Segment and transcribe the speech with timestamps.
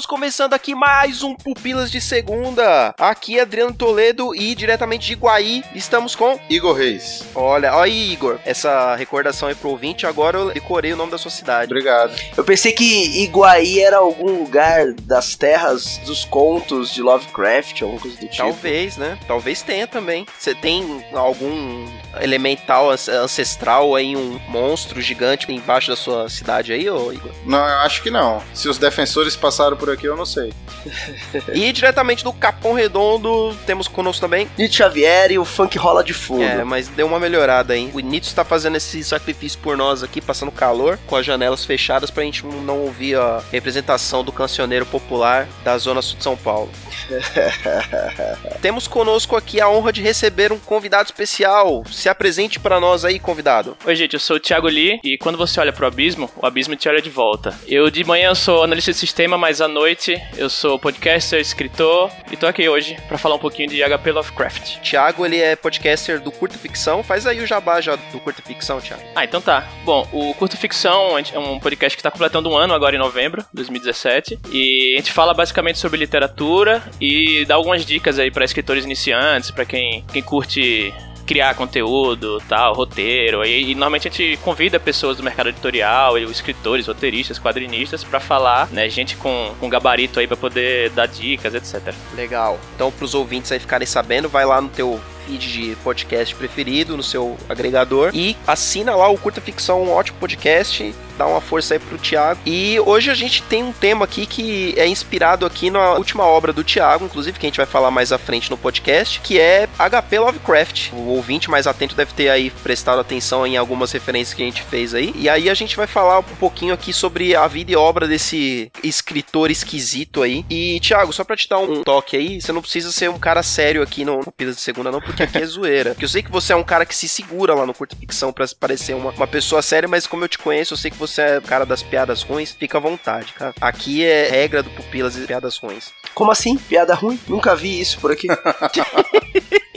[0.00, 2.94] Estamos começando aqui mais um Pupilas de Segunda.
[2.98, 6.38] Aqui é Adriano Toledo e diretamente de Iguaí estamos com.
[6.48, 7.22] Igor Reis.
[7.40, 10.06] Olha, olha aí, Igor, essa recordação aí pro ouvinte.
[10.06, 11.72] Agora eu decorei o nome da sua cidade.
[11.72, 12.12] Obrigado.
[12.36, 18.16] Eu pensei que Iguaí era algum lugar das terras dos contos de Lovecraft, alguma coisa
[18.16, 18.36] do tipo.
[18.36, 19.18] Talvez, né?
[19.26, 20.26] Talvez tenha também.
[20.38, 21.86] Você tem algum
[22.20, 27.30] elemental an- ancestral aí, um monstro gigante embaixo da sua cidade aí, ô Igor?
[27.46, 28.42] Não, eu acho que não.
[28.54, 30.52] Se os defensores passaram por aqui, eu não sei.
[31.52, 34.48] E diretamente do Capão Redondo, temos conosco também.
[34.56, 36.42] Nietzsche Xavier e o funk rola de fundo.
[36.42, 37.90] É, mas deu uma melhorada, hein?
[37.94, 42.10] O Nietzsche tá fazendo esse sacrifício por nós aqui, passando calor, com as janelas fechadas
[42.10, 46.70] pra gente não ouvir a representação do cancioneiro popular da Zona Sul de São Paulo.
[48.60, 51.82] Temos conosco aqui a honra de receber um convidado especial.
[51.90, 53.76] Se apresente pra nós aí, convidado.
[53.84, 56.76] Oi, gente, eu sou o Thiago Lee e quando você olha pro abismo, o abismo
[56.76, 57.54] te olha de volta.
[57.66, 62.36] Eu de manhã sou analista de sistema, mas à noite eu sou podcaster, escritor e
[62.36, 64.78] tô aqui hoje pra falar um pouquinho de HP Lovecraft.
[64.80, 67.02] Thiago, ele é podcaster do Curta Ficção.
[67.02, 69.02] Faz aí o jabá já do Curta Ficção, Thiago.
[69.14, 69.66] Ah, então tá.
[69.84, 73.42] Bom, o Curto Ficção é um podcast que tá completando um ano agora em novembro
[73.42, 78.44] de 2017 e a gente fala basicamente sobre literatura e dá algumas dicas aí pra
[78.44, 80.92] escritores iniciantes, pra quem, quem curte
[81.30, 83.44] criar conteúdo, tal, roteiro.
[83.44, 88.68] E, e normalmente a gente convida pessoas do mercado editorial, escritores, roteiristas, quadrinistas pra falar,
[88.72, 91.94] né, gente com, com gabarito aí pra poder dar dicas, etc.
[92.16, 92.58] Legal.
[92.74, 97.02] Então, pros ouvintes aí ficarem sabendo, vai lá no teu feed de podcast preferido, no
[97.02, 100.94] seu agregador, e assina lá o Curta Ficção, um ótimo podcast.
[101.16, 102.40] Dá uma força aí pro Thiago.
[102.46, 106.50] E hoje a gente tem um tema aqui que é inspirado aqui na última obra
[106.50, 109.68] do Thiago, inclusive, que a gente vai falar mais à frente no podcast, que é
[109.78, 110.92] HP Lovecraft.
[110.94, 114.62] O ouvinte mais atento deve ter aí prestado atenção em algumas referências que a gente
[114.62, 115.12] fez aí.
[115.14, 118.72] E aí a gente vai falar um pouquinho aqui sobre a vida e obra desse
[118.82, 120.46] escritor esquisito aí.
[120.48, 123.42] E, Thiago, só pra te dar um toque aí, você não precisa ser um cara
[123.42, 125.90] sério aqui no Pilas de Segunda, não, porque aqui é zoeira.
[125.90, 128.32] Porque eu sei que você é um cara que se segura lá no Curta Ficção
[128.32, 131.22] pra parecer uma, uma pessoa séria, mas como eu te conheço, eu sei que você
[131.22, 133.54] é o cara das piadas ruins, fica à vontade, cara.
[133.60, 135.92] Aqui é regra do Pupilas e piadas ruins.
[136.14, 136.56] Como assim?
[136.56, 137.18] Piada ruim?
[137.28, 138.28] Nunca vi isso por aqui.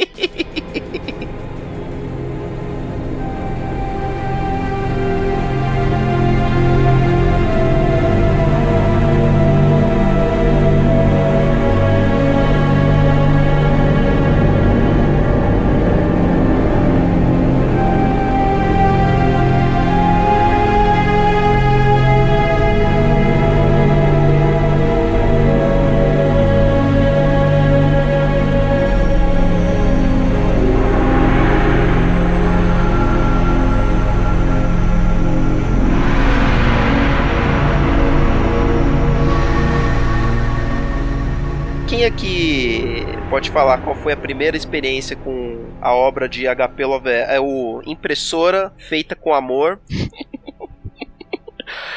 [43.43, 47.09] pode falar qual foi a primeira experiência com a obra de HP Love?
[47.09, 49.81] É o Impressora Feita com Amor.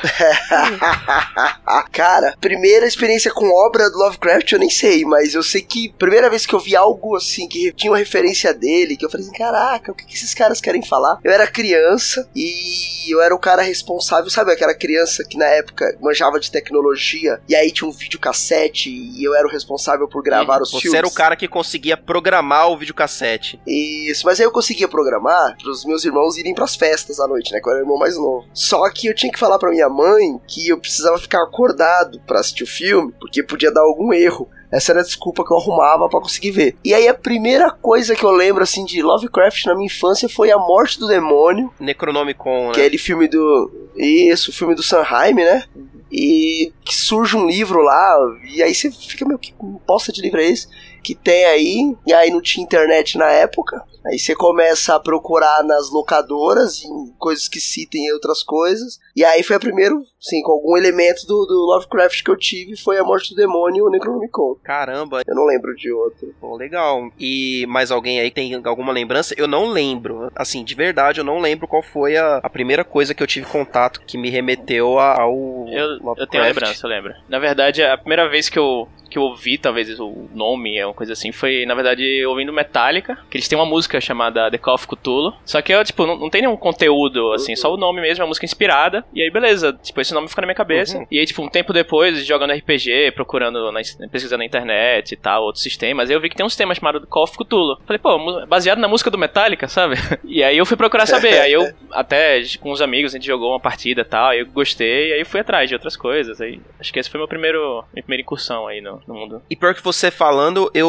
[1.93, 6.29] Cara, primeira experiência com obra do Lovecraft eu nem sei, mas eu sei que primeira
[6.31, 9.37] vez que eu vi algo assim, que tinha uma referência dele, que eu falei assim,
[9.37, 11.19] caraca, o que, que esses caras querem falar?
[11.25, 15.97] Eu era criança e eu era o cara responsável, sabe aquela criança que na época
[16.01, 20.61] manjava de tecnologia e aí tinha um videocassete e eu era o responsável por gravar
[20.61, 20.99] os Você filmes?
[20.99, 23.61] era o cara que conseguia programar o videocassete.
[23.67, 27.61] Isso, mas aí eu conseguia programar pros meus irmãos irem pras festas à noite, né?
[27.61, 28.47] Que eu era o irmão mais novo.
[28.53, 32.41] Só que eu tinha que falar pra minha mãe que eu precisava ficar acordado pra
[32.41, 34.49] assistir o filme, porque podia dar algum erro.
[34.71, 36.77] Essa era a desculpa que eu arrumava pra conseguir ver.
[36.85, 40.51] E aí a primeira coisa que eu lembro assim de Lovecraft na minha infância foi
[40.51, 42.87] A Morte do Demônio, Necronomicon, que é né?
[42.87, 45.65] aquele filme do isso, o filme do Sanheim, né?
[46.11, 48.17] E que surge um livro lá,
[48.53, 49.55] e aí você fica meio que
[49.87, 50.69] bosta de livro é esse?
[51.07, 53.81] Que tem aí, e aí não tinha internet na época.
[54.05, 58.99] Aí você começa a procurar nas locadoras, em coisas que citem outras coisas.
[59.15, 62.77] E aí foi a primeiro, sim, com algum elemento do, do Lovecraft que eu tive,
[62.77, 64.57] foi a Morte do Demônio e o Necronomicon.
[64.65, 65.23] Caramba.
[65.25, 66.35] Eu não lembro de outro.
[66.41, 67.09] Pô, legal.
[67.21, 69.33] E mais alguém aí tem alguma lembrança?
[69.37, 70.29] Eu não lembro.
[70.35, 73.47] Assim, de verdade, eu não lembro qual foi a, a primeira coisa que eu tive
[73.47, 75.69] contato que me remeteu ao.
[75.69, 77.15] Eu, eu tenho lembrança, eu lembro.
[77.29, 80.95] Na verdade, a primeira vez que eu que eu ouvi, talvez o nome, é uma
[80.97, 84.75] coisa assim, foi, na verdade, ouvindo Metallica, que eles têm uma música chamada The Call
[84.75, 85.35] of Cthulhu.
[85.45, 88.25] Só que eu, tipo, não, não tem nenhum conteúdo, assim, só o nome mesmo, é
[88.25, 89.05] uma música inspirada.
[89.15, 90.99] E aí, beleza, tipo, esse nome fica na minha cabeça.
[90.99, 91.07] Uhum.
[91.11, 95.45] E aí, tipo, um tempo depois, jogando RPG, procurando, na, pesquisando na internet e tal,
[95.45, 97.79] outros sistemas, eu vi que tem um sistema chamado The Call of Cthulhu.
[97.87, 99.97] Falei, pô, baseado na música do Metallica, sabe?
[100.25, 101.39] E aí eu fui procurar saber.
[101.39, 104.47] aí eu, até com uns amigos, a gente jogou uma partida e tal, aí eu
[104.47, 106.41] gostei, e aí fui atrás de outras coisas.
[106.41, 109.43] Aí, acho que esse foi meu primeiro, minha primeira incursão aí no, no mundo.
[109.49, 110.86] E pior que você falando, eu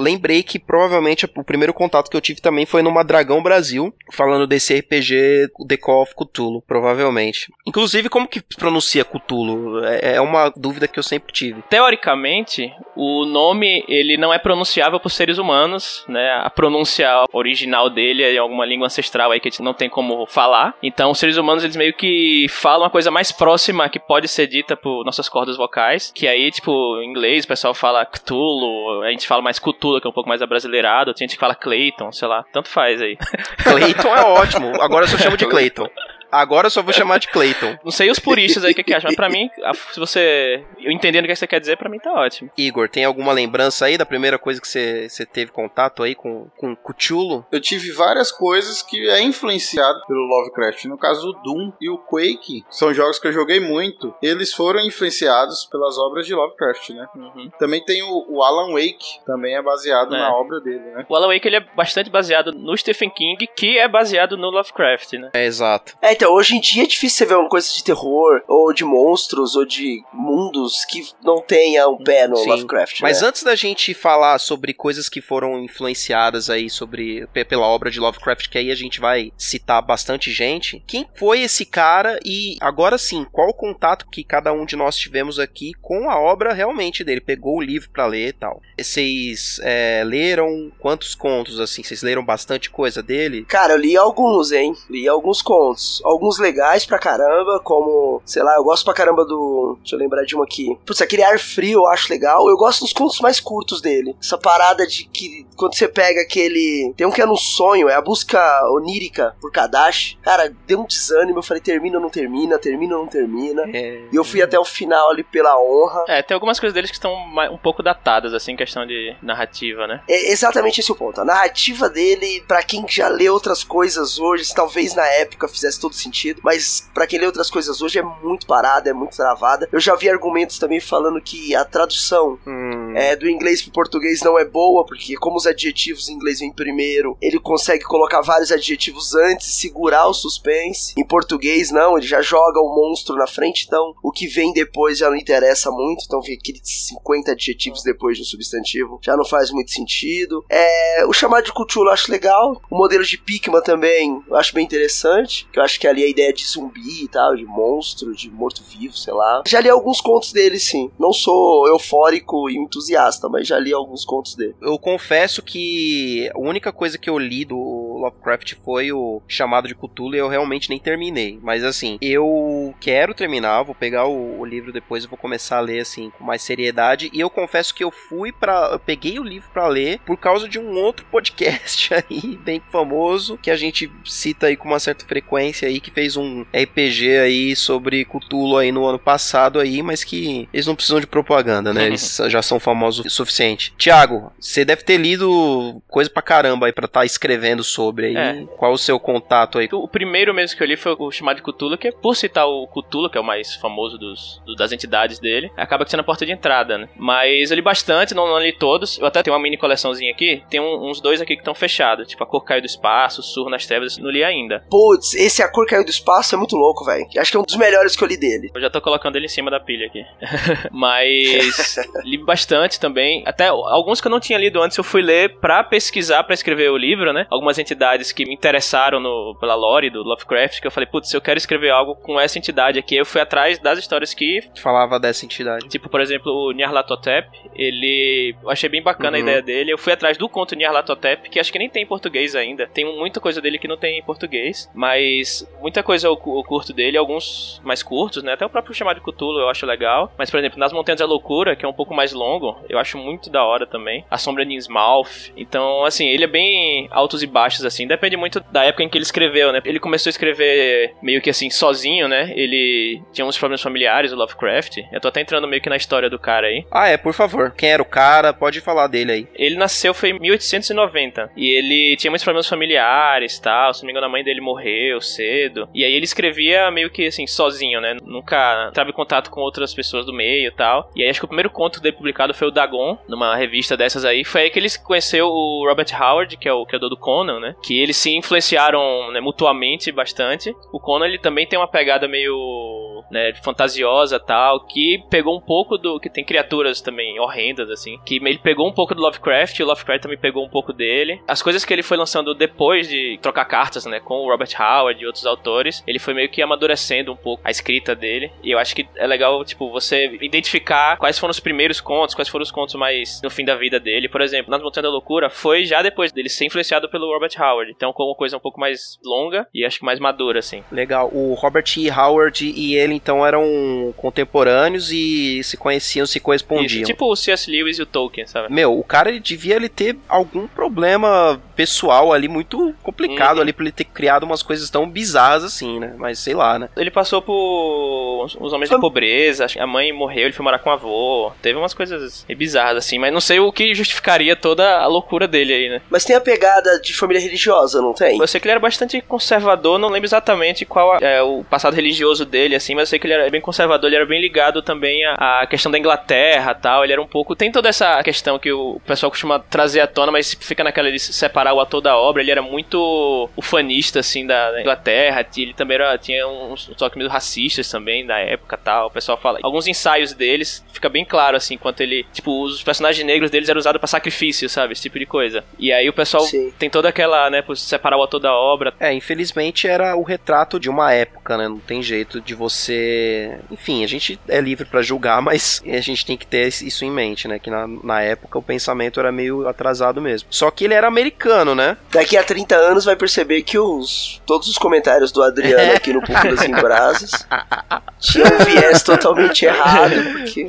[0.00, 4.46] lembrei que provavelmente o primeiro contato que eu tive também foi numa Dragão Brasil, falando
[4.46, 7.52] desse RPG The Call of Cthulhu, provavelmente.
[7.66, 9.84] Inclusive, como que pronuncia Cthulhu?
[9.84, 11.62] É, é uma dúvida que eu sempre tive.
[11.68, 16.40] Teoricamente, o nome ele não é pronunciável por seres humanos, né?
[16.42, 20.26] A pronúncia original dele é alguma língua ancestral aí que a gente não tem como
[20.26, 20.74] falar.
[20.82, 24.46] Então, os seres humanos eles meio que falam a coisa mais próxima que pode ser
[24.46, 26.70] dita por nossas cordas vocais, que aí, tipo,
[27.00, 30.28] em inglês o pessoal fala Cthulhu, a gente fala mais Cthulhu, que é um pouco
[30.28, 33.16] mais abrasileirado, tem gente que fala Clayton, sei lá, tanto faz aí.
[33.62, 35.88] Clayton é ótimo, agora eu só chamo de Clayton.
[36.30, 37.78] Agora eu só vou chamar de Clayton.
[37.84, 39.48] Não sei os puristas aí o que, que acham, mas pra mim,
[39.92, 40.64] se você.
[40.78, 42.50] Eu entendendo o que você quer dizer, pra mim tá ótimo.
[42.56, 46.48] Igor, tem alguma lembrança aí da primeira coisa que você, você teve contato aí com,
[46.56, 47.44] com Cthulhu?
[47.50, 50.84] Eu tive várias coisas que é influenciado pelo Lovecraft.
[50.86, 54.14] No caso, o Doom e o Quake são jogos que eu joguei muito.
[54.22, 57.06] Eles foram influenciados pelas obras de Lovecraft, né?
[57.14, 57.50] Uhum.
[57.58, 60.18] Também tem o, o, Alan Wake, também é baseado é.
[60.18, 61.06] na obra dele, né?
[61.08, 65.12] O Alan Wake ele é bastante baseado no Stephen King, que é baseado no Lovecraft,
[65.14, 65.30] né?
[65.34, 65.96] É, exato.
[66.00, 68.84] É, então, hoje em dia é difícil você ver uma coisa de terror, ou de
[68.84, 72.48] monstros, ou de mundos que não tenha um pé no Sim.
[72.48, 73.00] Lovecraft.
[73.00, 73.28] Mas né?
[73.28, 78.48] antes da gente falar sobre coisas que foram influenciadas aí sobre pela obra de Lovecraft,
[78.48, 83.26] que aí a gente vai citar bastante gente, quem foi esse cara e agora sim,
[83.30, 87.20] qual o contato que cada um de nós tivemos aqui com a obra realmente dele?
[87.20, 88.60] Pegou o livro para ler e tal.
[88.78, 91.82] Vocês é, leram quantos contos assim?
[91.82, 93.44] Vocês leram bastante coisa dele?
[93.44, 94.74] Cara, eu li alguns, hein?
[94.90, 96.00] Li alguns contos.
[96.06, 99.76] Alguns legais pra caramba, como, sei lá, eu gosto pra caramba do.
[99.80, 100.78] Deixa eu lembrar de uma aqui.
[100.86, 102.48] Putz, aquele ar frio eu acho legal.
[102.48, 104.16] Eu gosto dos contos mais curtos dele.
[104.22, 106.94] Essa parada de que quando você pega aquele.
[106.96, 110.16] Tem um que é no sonho, é a busca onírica por Kadash.
[110.22, 111.38] Cara, deu um desânimo.
[111.38, 113.62] Eu falei, termina ou não termina, termina ou não termina.
[113.72, 114.02] É...
[114.12, 116.04] E eu fui até o final ali pela honra.
[116.06, 117.12] É, tem algumas coisas deles que estão
[117.50, 120.02] um pouco datadas, assim, em questão de narrativa, né?
[120.08, 121.20] É exatamente esse o ponto.
[121.20, 125.95] A narrativa dele, para quem já lê outras coisas hoje, talvez na época fizesse todo
[125.96, 129.68] sentido mas para quem lê outras coisas hoje é muito parada, é muito travada.
[129.72, 132.92] Eu já vi argumentos também falando que a tradução hum.
[132.96, 136.52] é, do inglês pro português não é boa, porque como os adjetivos em inglês vêm
[136.52, 140.94] primeiro, ele consegue colocar vários adjetivos antes e segurar o suspense.
[140.96, 144.98] Em português, não, ele já joga o monstro na frente, então o que vem depois
[144.98, 149.50] já não interessa muito, então vem aqueles 50 adjetivos depois do substantivo, já não faz
[149.50, 150.44] muito sentido.
[150.48, 154.54] É, o chamado de Cthulhu eu acho legal, o modelo de Pikmin também eu acho
[154.54, 158.14] bem interessante, que eu acho que ali a ideia de zumbi e tal, de monstro,
[158.14, 159.42] de morto-vivo, sei lá.
[159.46, 160.90] Já li alguns contos dele, sim.
[160.98, 164.54] Não sou eufórico e entusiasta, mas já li alguns contos dele.
[164.60, 169.74] Eu confesso que a única coisa que eu li do Lovecraft foi o chamado de
[169.74, 171.38] Cthulhu e eu realmente nem terminei.
[171.42, 175.60] Mas assim, eu quero terminar, vou pegar o, o livro depois e vou começar a
[175.60, 177.10] ler assim com mais seriedade.
[177.12, 180.48] E eu confesso que eu fui para, eu peguei o livro para ler por causa
[180.48, 185.04] de um outro podcast aí bem famoso que a gente cita aí com uma certa
[185.04, 190.04] frequência aí que fez um RPG aí sobre Cthulhu aí no ano passado aí, mas
[190.04, 191.86] que eles não precisam de propaganda, né?
[191.86, 193.74] Eles já são famosos o suficiente.
[193.76, 198.16] Tiago, você deve ter lido coisa pra caramba aí pra estar tá escrevendo sobre aí.
[198.16, 198.44] É.
[198.56, 199.68] Qual o seu contato aí?
[199.72, 202.46] O primeiro mesmo que eu li foi o chamado de Cthulhu, que é por citar
[202.46, 206.24] o Cthulhu, que é o mais famoso dos, das entidades dele, acaba sendo a porta
[206.24, 206.88] de entrada, né?
[206.96, 208.98] Mas eu li bastante, não, não li todos.
[208.98, 212.08] Eu até tenho uma mini coleçãozinha aqui, tem um, uns dois aqui que estão fechados,
[212.08, 214.64] tipo A Cor Caiu do Espaço, Surro nas Trevas, não li ainda.
[214.70, 217.06] Putz, esse A Cor Caiu do espaço é muito louco, velho.
[217.18, 218.50] Acho que é um dos melhores que eu li dele.
[218.54, 220.04] Eu já tô colocando ele em cima da pilha aqui.
[220.70, 223.22] Mas li bastante também.
[223.26, 226.70] Até alguns que eu não tinha lido antes eu fui ler pra pesquisar, pra escrever
[226.70, 227.26] o livro, né?
[227.30, 231.12] Algumas entidades entidades que me interessaram no, pela lore do Lovecraft, que eu falei, putz,
[231.12, 232.96] eu quero escrever algo com essa entidade aqui.
[232.96, 234.40] Eu fui atrás das histórias que.
[234.56, 235.68] Falava dessa entidade.
[235.68, 238.34] Tipo, por exemplo, o Nyarlathotep, ele.
[238.42, 239.24] Eu achei bem bacana uhum.
[239.24, 239.72] a ideia dele.
[239.72, 242.66] Eu fui atrás do conto Nyarlathotep, que acho que nem tem em português ainda.
[242.66, 246.72] Tem muita coisa dele que não tem em português, mas muita coisa eu, eu curto
[246.72, 248.32] dele, alguns mais curtos, né?
[248.32, 250.12] Até o próprio chamado de Cthulhu eu acho legal.
[250.16, 252.96] Mas, por exemplo, Nas Montanhas da Loucura, que é um pouco mais longo, eu acho
[252.96, 254.04] muito da hora também.
[254.10, 255.32] A Sombra de Innsmouth.
[255.36, 257.86] Então, assim, ele é bem altos e baixos, assim.
[257.86, 259.60] Depende muito da época em que ele escreveu, né?
[259.64, 262.32] Ele começou a escrever meio que assim, sozinho, né?
[262.36, 264.78] Ele tinha uns problemas familiares, o Lovecraft.
[264.92, 266.64] Eu tô até entrando meio que na história do cara aí.
[266.70, 267.52] Ah, é, por favor.
[267.56, 268.32] Quem era o cara?
[268.32, 269.28] Pode falar dele aí.
[269.34, 271.30] Ele nasceu foi em 1890.
[271.36, 273.72] E ele tinha muitos problemas familiares tal.
[273.72, 275.68] Se não me engano, a mãe dele morreu cedo.
[275.74, 277.96] E aí ele escrevia meio que assim, sozinho, né?
[278.04, 280.90] Nunca tava em contato com outras pessoas do meio e tal.
[280.94, 284.04] E aí acho que o primeiro conto dele publicado foi o Dagon, numa revista dessas
[284.04, 284.24] aí.
[284.24, 287.55] Foi aí que ele conheceu o Robert Howard, que é o criador do Conan, né?
[287.62, 290.54] Que eles se influenciaram né, mutuamente bastante.
[290.72, 295.76] O Conan ele também tem uma pegada meio né, fantasiosa tal, que pegou um pouco
[295.78, 299.62] do que tem criaturas também horrendas assim, que ele pegou um pouco do Lovecraft, e
[299.62, 301.20] o Lovecraft também pegou um pouco dele.
[301.26, 305.02] As coisas que ele foi lançando depois de trocar cartas, né, com o Robert Howard
[305.02, 308.30] e outros autores, ele foi meio que amadurecendo um pouco a escrita dele.
[308.42, 312.28] E eu acho que é legal, tipo, você identificar quais foram os primeiros contos, quais
[312.28, 314.08] foram os contos mais no fim da vida dele.
[314.08, 317.45] Por exemplo, Nas Montanhas da Loucura foi já depois dele ser influenciado pelo Robert Howard.
[317.70, 320.62] Então, como coisa um pouco mais longa e acho que mais madura, assim.
[320.70, 321.10] Legal.
[321.12, 321.90] O Robert E.
[321.90, 326.82] Howard e ele, então, eram contemporâneos e se conheciam, se correspondiam.
[326.82, 327.50] Isso, tipo o C.S.
[327.50, 328.52] Lewis e o Tolkien, sabe?
[328.52, 333.42] Meu, o cara ele devia ele ter algum problema pessoal ali muito complicado uhum.
[333.42, 335.94] ali pra ele ter criado umas coisas tão bizarras assim, né?
[335.96, 336.68] Mas sei lá, né?
[336.76, 338.76] Ele passou por os homens foi...
[338.76, 341.32] de pobreza, a mãe morreu, ele foi morar com o avô.
[341.40, 345.52] Teve umas coisas bizarras assim, mas não sei o que justificaria toda a loucura dele
[345.52, 345.80] aí, né?
[345.90, 347.35] Mas tem a pegada de família religiosa,
[347.80, 348.18] não tem?
[348.18, 352.24] Eu sei que ele era bastante conservador, não lembro exatamente qual é o passado religioso
[352.24, 355.04] dele, assim, mas eu sei que ele era bem conservador, ele era bem ligado também
[355.04, 356.84] à, à questão da Inglaterra tal.
[356.84, 357.34] Ele era um pouco.
[357.36, 360.98] Tem toda essa questão que o pessoal costuma trazer à tona, mas fica naquela de
[360.98, 362.22] separar o ator da obra.
[362.22, 365.26] Ele era muito ufanista, assim, da, da Inglaterra.
[365.36, 368.88] Ele também era, tinha uns, uns toques meio racistas também da época tal.
[368.88, 369.38] O pessoal fala.
[369.42, 372.04] Alguns ensaios deles fica bem claro, assim, enquanto ele.
[372.12, 374.72] Tipo, os personagens negros deles eram usados para sacrifício, sabe?
[374.72, 375.44] Esse tipo de coisa.
[375.58, 376.52] E aí o pessoal Sim.
[376.58, 378.74] tem toda aquela, né, por separar o ator da obra.
[378.80, 381.48] É, infelizmente era o retrato de uma época, né?
[381.48, 383.38] Não tem jeito de você.
[383.50, 386.90] Enfim, a gente é livre para julgar, mas a gente tem que ter isso em
[386.90, 387.38] mente, né?
[387.38, 390.28] Que na, na época o pensamento era meio atrasado mesmo.
[390.30, 391.76] Só que ele era americano, né?
[391.90, 396.02] Daqui a 30 anos vai perceber que os todos os comentários do Adriano aqui no
[396.02, 397.26] Público em Brasas
[398.00, 400.46] tinham um viés totalmente errado, porque...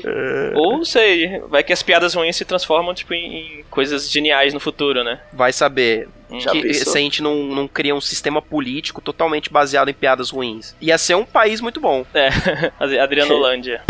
[0.56, 4.60] Ou sei, vai que as piadas ruins se transformam tipo em, em coisas geniais no
[4.60, 5.20] futuro, né?
[5.32, 6.08] Vai saber.
[6.40, 10.30] Já que, se a gente não, não cria um sistema político totalmente baseado em piadas
[10.30, 10.76] ruins.
[10.82, 12.06] Ia ser um país muito bom.
[12.14, 12.30] É,
[13.02, 13.82] Adrianolândia.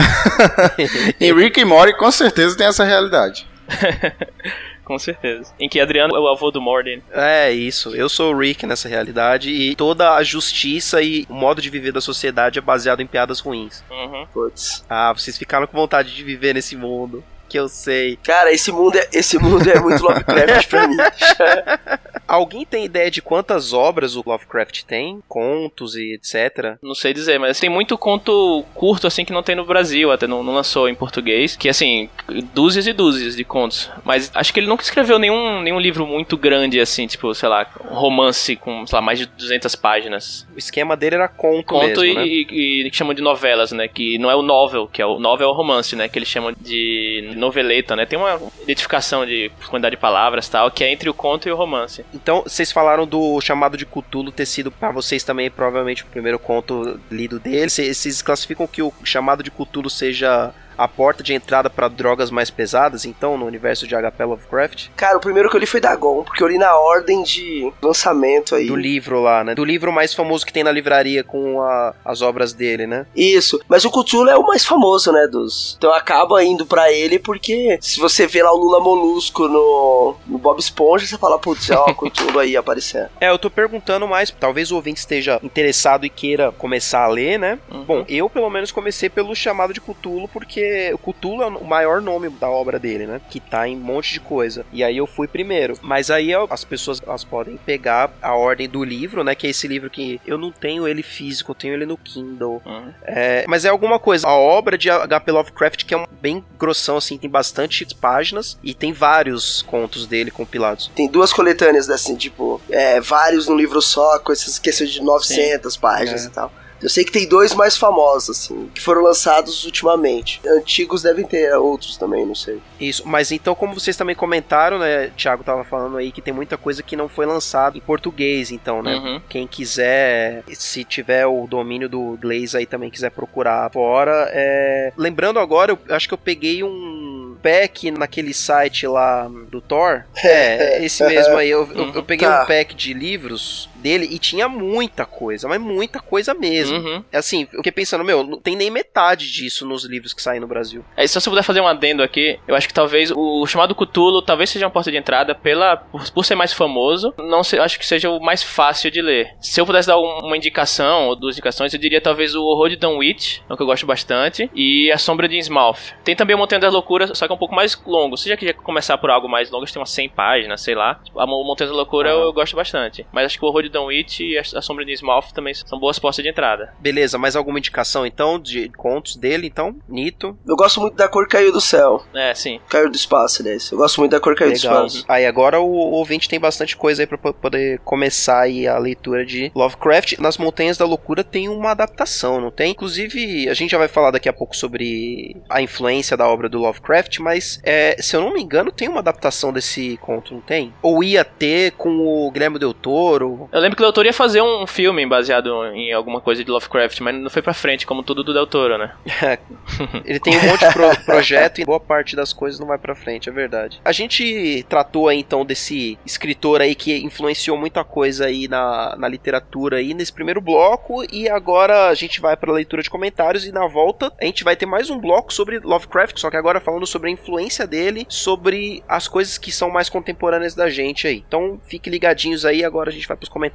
[1.19, 3.47] e Rick e Morty com certeza tem essa realidade.
[4.87, 5.53] Com certeza.
[5.59, 7.03] Em que Adriano é o avô do Morden.
[7.11, 7.93] É, isso.
[7.93, 11.91] Eu sou o Rick nessa realidade e toda a justiça e o modo de viver
[11.91, 13.83] da sociedade é baseado em piadas ruins.
[13.91, 14.25] Uhum.
[14.33, 14.85] Putz.
[14.89, 18.17] Ah, vocês ficaram com vontade de viver nesse mundo que eu sei.
[18.23, 20.97] Cara, esse mundo é, esse mundo é muito Lovecraft pra mim.
[22.27, 25.21] Alguém tem ideia de quantas obras o Lovecraft tem?
[25.27, 26.77] Contos e etc?
[26.81, 30.27] Não sei dizer, mas tem muito conto curto assim que não tem no Brasil, até
[30.27, 32.09] não, não lançou em português, que assim,
[32.53, 33.89] dúzias e dúzias de contos.
[34.03, 37.67] Mas acho que ele nunca escreveu nenhum, nenhum livro muito grande assim, tipo, sei lá,
[37.89, 40.45] um romance com, sei lá, mais de 200 páginas.
[40.53, 42.25] O esquema dele era conto, conto mesmo, e, né?
[42.25, 43.87] e, e que chamam de novelas, né?
[43.87, 46.09] Que não é o novel, que é o novel é o romance, né?
[46.09, 48.05] Que eles chamam de noveleta, né?
[48.05, 51.55] Tem uma identificação de quantidade de palavras tal, que é entre o conto e o
[51.55, 52.03] romance.
[52.21, 56.39] Então, vocês falaram do chamado de Cthulhu ter sido para vocês também provavelmente o primeiro
[56.39, 57.69] conto lido dele.
[57.69, 62.49] Vocês classificam que o chamado de Cthulhu seja a porta de entrada para drogas mais
[62.49, 64.89] pesadas, então, no universo de HP Lovecraft?
[64.95, 68.55] Cara, o primeiro que eu li foi Dagon, porque eu li na ordem de lançamento
[68.55, 68.67] aí.
[68.67, 69.55] Do livro lá, né?
[69.55, 73.05] Do livro mais famoso que tem na livraria com a, as obras dele, né?
[73.15, 73.59] Isso.
[73.67, 75.75] Mas o Cthulhu é o mais famoso, né, dos...
[75.77, 80.37] Então acaba indo para ele porque se você vê lá o Lula Molusco no, no
[80.37, 83.09] Bob Esponja, você fala, putz, ó, o Cthulhu aí aparecendo.
[83.19, 87.39] É, eu tô perguntando mais, talvez o ouvinte esteja interessado e queira começar a ler,
[87.39, 87.59] né?
[87.71, 87.83] Uhum.
[87.83, 91.63] Bom, eu pelo menos comecei pelo chamado de Cthulhu porque porque o Cthulhu é o
[91.63, 93.21] maior nome da obra dele, né?
[93.29, 94.65] Que tá em um monte de coisa.
[94.71, 95.77] E aí eu fui primeiro.
[95.81, 99.33] Mas aí as pessoas elas podem pegar a ordem do livro, né?
[99.33, 102.61] Que é esse livro que eu não tenho ele físico, eu tenho ele no Kindle.
[102.65, 102.93] Uhum.
[103.03, 104.27] É, mas é alguma coisa.
[104.27, 105.31] A obra de H.P.
[105.31, 110.31] Lovecraft, que é um, bem grossão, assim, tem bastante páginas e tem vários contos dele
[110.31, 110.91] compilados.
[110.95, 115.73] Tem duas coletâneas, assim, tipo, é, vários num livro só, com essas questões de 900
[115.73, 115.79] Sim.
[115.79, 116.27] páginas é.
[116.27, 116.51] e tal.
[116.81, 120.41] Eu sei que tem dois mais famosos, assim, que foram lançados ultimamente.
[120.47, 122.59] Antigos devem ter outros também, não sei.
[122.79, 125.11] Isso, mas então, como vocês também comentaram, né?
[125.17, 128.81] Thiago tava falando aí que tem muita coisa que não foi lançada em português, então,
[128.81, 128.95] né?
[128.95, 129.21] Uhum.
[129.27, 134.29] Quem quiser, se tiver o domínio do inglês aí também quiser procurar fora.
[134.31, 134.91] É...
[134.95, 140.03] Lembrando agora, eu acho que eu peguei um pack naquele site lá do Thor.
[140.27, 141.49] É, esse mesmo aí.
[141.49, 142.43] Eu, eu, eu peguei tá.
[142.43, 146.77] um pack de livros dele e tinha muita coisa, mas muita coisa mesmo.
[146.77, 147.03] Uhum.
[147.13, 150.47] Assim, eu fiquei pensando, meu, não tem nem metade disso nos livros que saem no
[150.47, 150.83] Brasil.
[150.95, 154.21] É, se você puder fazer um adendo aqui, eu acho que talvez o chamado Cthulhu
[154.21, 157.79] talvez seja uma porta de entrada pela por, por ser mais famoso, não sei, acho
[157.79, 159.35] que seja o mais fácil de ler.
[159.39, 162.75] Se eu pudesse dar uma indicação ou duas indicações, eu diria talvez o Horror de
[162.75, 165.93] Dunwich, é que eu gosto bastante, e A Sombra de Innsmouth.
[166.03, 168.17] Tem também o Montanha das Loucuras, só que é um pouco mais longo.
[168.17, 170.99] Se já quiser começar por algo mais longo, tem umas 100 páginas, sei lá.
[171.17, 172.21] A Montanha da Loucura uhum.
[172.21, 173.05] eu, eu, gosto bastante.
[173.11, 175.99] Mas acho que o Horror de Dunwich e A Sombra de Innsmouth também são boas
[175.99, 176.73] portas de entrada.
[176.79, 179.75] Beleza, mais alguma indicação então de contos dele, então?
[179.87, 180.37] Nito?
[180.47, 182.03] Eu gosto muito da Cor Caiu do Céu.
[182.13, 182.59] É, sim.
[182.69, 183.71] Caiu do Espaço, aliás.
[183.71, 184.81] Eu gosto muito da Cor Caiu Legal.
[184.81, 185.05] do Espaço.
[185.07, 189.25] Aí agora o, o ouvinte tem bastante coisa aí pra poder começar aí a leitura
[189.25, 190.17] de Lovecraft.
[190.19, 192.71] Nas Montanhas da Loucura tem uma adaptação, não tem?
[192.71, 196.59] Inclusive, a gente já vai falar daqui a pouco sobre a influência da obra do
[196.59, 200.73] Lovecraft, mas é, se eu não me engano, tem uma adaptação desse conto, não tem?
[200.81, 203.49] Ou ia ter com o Guilherme Del Toro?
[203.57, 206.51] Eu lembro que o Del Toro ia fazer um filme baseado em alguma coisa de
[206.51, 208.93] Lovecraft, mas não foi pra frente, como tudo do Del Toro, né?
[210.05, 212.93] Ele tem um monte de pro projeto e boa parte das coisas não vai pra
[212.93, 213.81] frente, é verdade.
[213.83, 219.07] A gente tratou aí então desse escritor aí que influenciou muita coisa aí na, na
[219.07, 223.51] literatura aí nesse primeiro bloco e agora a gente vai pra leitura de comentários e
[223.51, 226.85] na volta a gente vai ter mais um bloco sobre Lovecraft, só que agora falando
[226.85, 231.23] sobre a influência dele, sobre as coisas que são mais contemporâneas da gente aí.
[231.27, 233.46] Então fique ligadinhos aí, agora a gente vai pros comentários.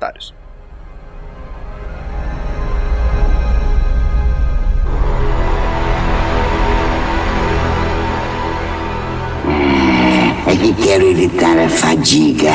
[10.46, 12.52] É que quero evitar a fadiga.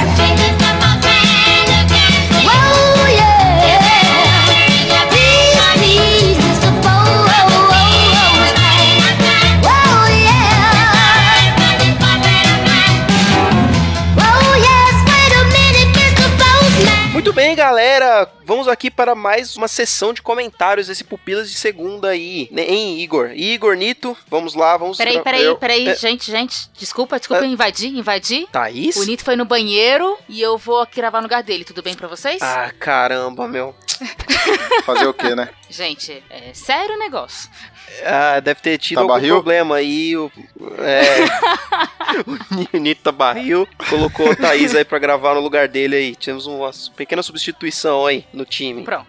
[18.45, 22.99] Vamos aqui para mais uma sessão de comentários desse Pupilas de Segunda aí, né, hein,
[22.99, 23.31] Igor?
[23.33, 24.97] Igor, Nito, vamos lá, vamos...
[24.97, 25.57] Peraí, peraí, eu...
[25.57, 25.95] peraí, é...
[25.95, 27.45] gente, gente, desculpa, desculpa, é...
[27.47, 28.47] eu invadi, invadi.
[28.51, 28.95] Thaís?
[28.95, 31.95] O Nito foi no banheiro e eu vou aqui gravar no lugar dele, tudo bem
[31.95, 32.41] pra vocês?
[32.41, 33.75] Ah, caramba, meu.
[34.85, 35.49] Fazer o quê, né?
[35.69, 37.49] Gente, é sério o negócio.
[38.05, 39.35] Ah, deve ter tido tá algum barril?
[39.35, 40.15] problema aí.
[40.15, 40.31] O,
[40.79, 41.25] é,
[42.73, 46.15] o Nito tá barril, colocou a Thaís aí pra gravar no lugar dele aí.
[46.15, 48.83] Tivemos uma pequena substituição aí no time.
[48.83, 49.07] Pronto.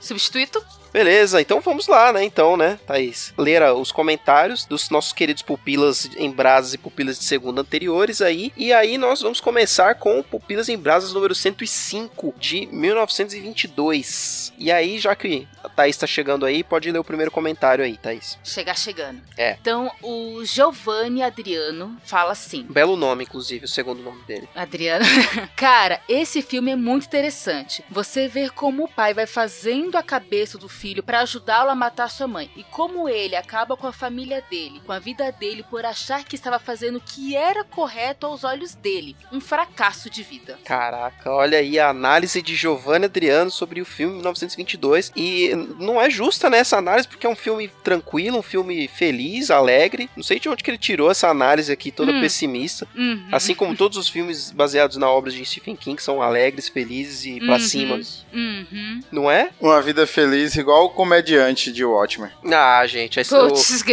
[0.00, 0.64] Substituto?
[0.92, 2.22] Beleza, então vamos lá, né?
[2.22, 3.32] Então, né, Thaís?
[3.38, 8.52] Ler os comentários dos nossos queridos pupilas em brasas e pupilas de segunda anteriores aí.
[8.56, 14.52] E aí nós vamos começar com Pupilas em Brasas número 105 de 1922.
[14.58, 17.96] E aí, já que a Thaís tá chegando aí, pode ler o primeiro comentário aí,
[17.96, 18.38] Thaís.
[18.44, 19.22] Chegar chegando.
[19.36, 19.56] É.
[19.60, 22.66] Então, o Giovanni Adriano fala assim.
[22.68, 24.46] Belo nome, inclusive, o segundo nome dele.
[24.54, 25.06] Adriano.
[25.56, 27.82] Cara, esse filme é muito interessante.
[27.90, 32.10] Você vê como o pai vai fazendo a cabeça do filho para ajudá-lo a matar
[32.10, 32.50] sua mãe.
[32.56, 36.34] E como ele acaba com a família dele, com a vida dele, por achar que
[36.34, 39.16] estava fazendo o que era correto aos olhos dele.
[39.30, 40.58] Um fracasso de vida.
[40.64, 45.12] Caraca, olha aí a análise de Giovanni Adriano sobre o filme 1922.
[45.14, 49.50] E não é justa né, essa análise, porque é um filme tranquilo, um filme feliz,
[49.50, 50.10] alegre.
[50.16, 52.20] Não sei de onde que ele tirou essa análise aqui toda hum.
[52.20, 52.86] pessimista.
[52.94, 53.28] Uhum.
[53.30, 57.40] Assim como todos os filmes baseados na obra de Stephen King são alegres, felizes e
[57.40, 57.46] uhum.
[57.46, 58.00] pra cima.
[58.32, 59.00] Uhum.
[59.10, 59.50] Não é?
[59.60, 62.30] Uma vida feliz igual igual o comediante de Watchmen.
[62.50, 63.84] Ah, gente, esse Putz,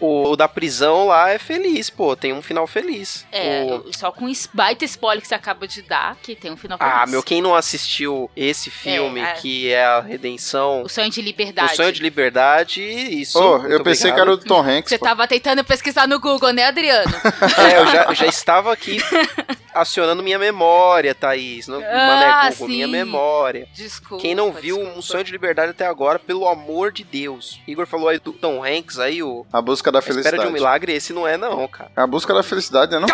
[0.00, 3.26] o, o, da prisão lá é feliz, pô, tem um final feliz.
[3.30, 3.92] É, o...
[3.92, 7.02] só com baita spoiler que você acaba de dar, que tem um final ah, feliz.
[7.02, 9.32] Ah, meu, quem não assistiu esse filme, é, é.
[9.34, 10.82] que é a redenção...
[10.82, 11.72] O Sonho de Liberdade.
[11.72, 13.38] O Sonho de Liberdade, isso.
[13.38, 14.14] Oh, eu pensei obrigado.
[14.14, 14.90] que era o do Tom Hanks.
[14.90, 15.04] Você pô.
[15.04, 17.12] tava tentando pesquisar no Google, né, Adriano?
[17.58, 18.98] é, eu já, eu já estava aqui
[19.74, 21.66] acionando minha memória, Thaís.
[21.68, 23.68] Não, Ah, Mané Google, minha memória.
[23.74, 24.22] Desculpa.
[24.22, 24.98] Quem não viu desculpa.
[24.98, 27.60] Um Sonho de Liberdade até agora, pelo amor de Deus.
[27.66, 30.42] Igor falou aí do Tom Hanks aí, o A busca da A Espera felicidade.
[30.42, 31.90] de um Milagre, esse não é não, cara.
[31.96, 32.98] A busca da felicidade, né?
[33.00, 33.08] Não?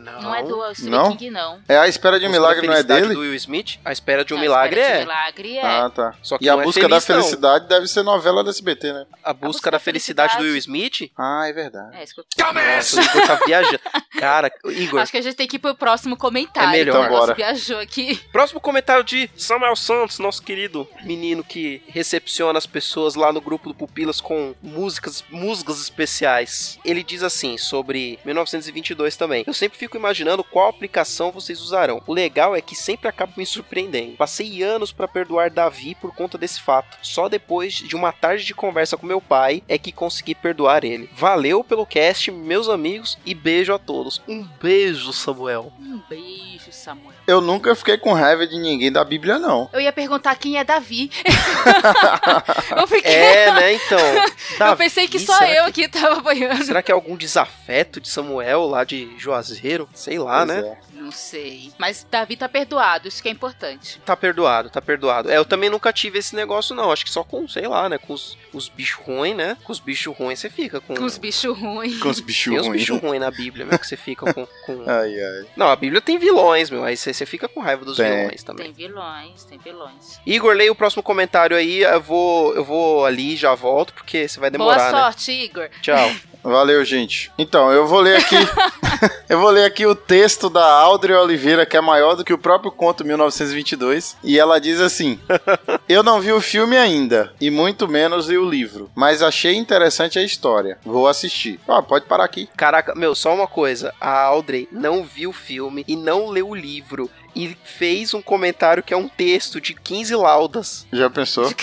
[0.00, 0.22] Não.
[0.22, 1.10] Não é do Stephen Não?
[1.16, 1.60] King, não.
[1.68, 3.14] É a espera de um Busca da milagre, não é Felicidade dele?
[3.14, 3.78] do Will Smith?
[3.84, 5.04] A Espera de um Não, Milagre Espera de é.
[5.06, 5.66] Milagre é.
[5.66, 6.14] Ah, tá.
[6.22, 7.22] Só que E a não é busca da feliz, não.
[7.22, 9.06] felicidade deve ser novela da SBT, né?
[9.24, 11.10] A Busca da Felicidade do Will Smith?
[11.16, 11.96] Ah, é verdade.
[11.96, 12.52] É, isso que eu...
[12.52, 13.80] Nossa, o Igor tá viajando.
[14.18, 16.68] Cara, Igor, Acho que a gente tem que ir pro próximo comentário.
[16.68, 17.06] É melhor.
[17.06, 17.34] Então, bora.
[17.34, 18.20] viajou aqui.
[18.30, 23.70] próximo comentário de Samuel Santos, nosso querido menino que recepciona as pessoas lá no grupo
[23.70, 26.78] do Pupilas com músicas, músicas especiais.
[26.84, 29.44] Ele diz assim sobre 1922 também.
[29.46, 32.02] Eu sempre fico imaginando qual aplicação vocês usarão.
[32.06, 34.16] O legal é que sempre acaba me surpreendendo.
[34.16, 36.98] Passei anos pra perdoar Davi por conta desse fato.
[37.02, 41.08] Só depois de uma tarde de conversa com meu pai é que consegui perdoar ele.
[41.14, 44.20] Valeu pelo cast, meus amigos, e beijo a todos.
[44.28, 45.69] Um beijo, Samuel.
[45.78, 47.14] Um beijo, Samuel.
[47.26, 49.68] Eu nunca fiquei com raiva de ninguém da Bíblia, não.
[49.72, 51.10] Eu ia perguntar quem é Davi.
[52.76, 53.12] eu fiquei.
[53.12, 53.98] É, né, então.
[53.98, 56.64] eu Davi, pensei que só eu aqui tava apanhando.
[56.64, 59.88] Será que é algum desafeto de Samuel lá de Juazeiro?
[59.94, 60.68] Sei lá, Pois né?
[60.86, 60.90] é.
[61.00, 61.72] Não sei.
[61.78, 63.98] Mas Davi tá perdoado, isso que é importante.
[64.04, 65.30] Tá perdoado, tá perdoado.
[65.30, 66.92] É, eu também nunca tive esse negócio, não.
[66.92, 67.96] Acho que só com, sei lá, né?
[67.96, 69.56] Com os, os bichos ruins, né?
[69.64, 70.94] Com os bichos ruins você fica com.
[70.94, 71.98] Com os bichos ruins.
[71.98, 72.80] Com os bichos Tem uns ruins.
[72.80, 74.46] bichos ruins na Bíblia, meu, que você fica com.
[74.66, 75.46] com- Ai, ai.
[75.60, 76.82] Não, a Bíblia tem vilões, meu.
[76.82, 78.10] Aí você, fica com raiva dos Tem.
[78.10, 78.72] vilões também.
[78.72, 80.18] Tem vilões, tem vilões.
[80.24, 81.82] Igor, leia o próximo comentário aí.
[81.82, 84.98] Eu vou, eu vou ali e já volto, porque você vai Boa demorar, né?
[84.98, 85.68] sorte, Igor.
[85.82, 86.10] Tchau.
[86.42, 87.30] Valeu, gente.
[87.38, 88.36] Então, eu vou ler aqui.
[89.28, 92.38] eu vou ler aqui o texto da Audrey Oliveira, que é maior do que o
[92.38, 94.16] próprio conto 1922.
[94.22, 95.18] E ela diz assim:
[95.88, 100.18] Eu não vi o filme ainda, e muito menos li o livro, mas achei interessante
[100.18, 100.78] a história.
[100.84, 101.60] Vou assistir.
[101.66, 102.48] Ó, pode parar aqui.
[102.56, 103.92] Caraca, meu, só uma coisa.
[104.00, 107.10] A Audrey não viu o filme e não leu o livro.
[107.34, 110.86] E fez um comentário que é um texto de 15 laudas.
[110.92, 111.50] Já pensou?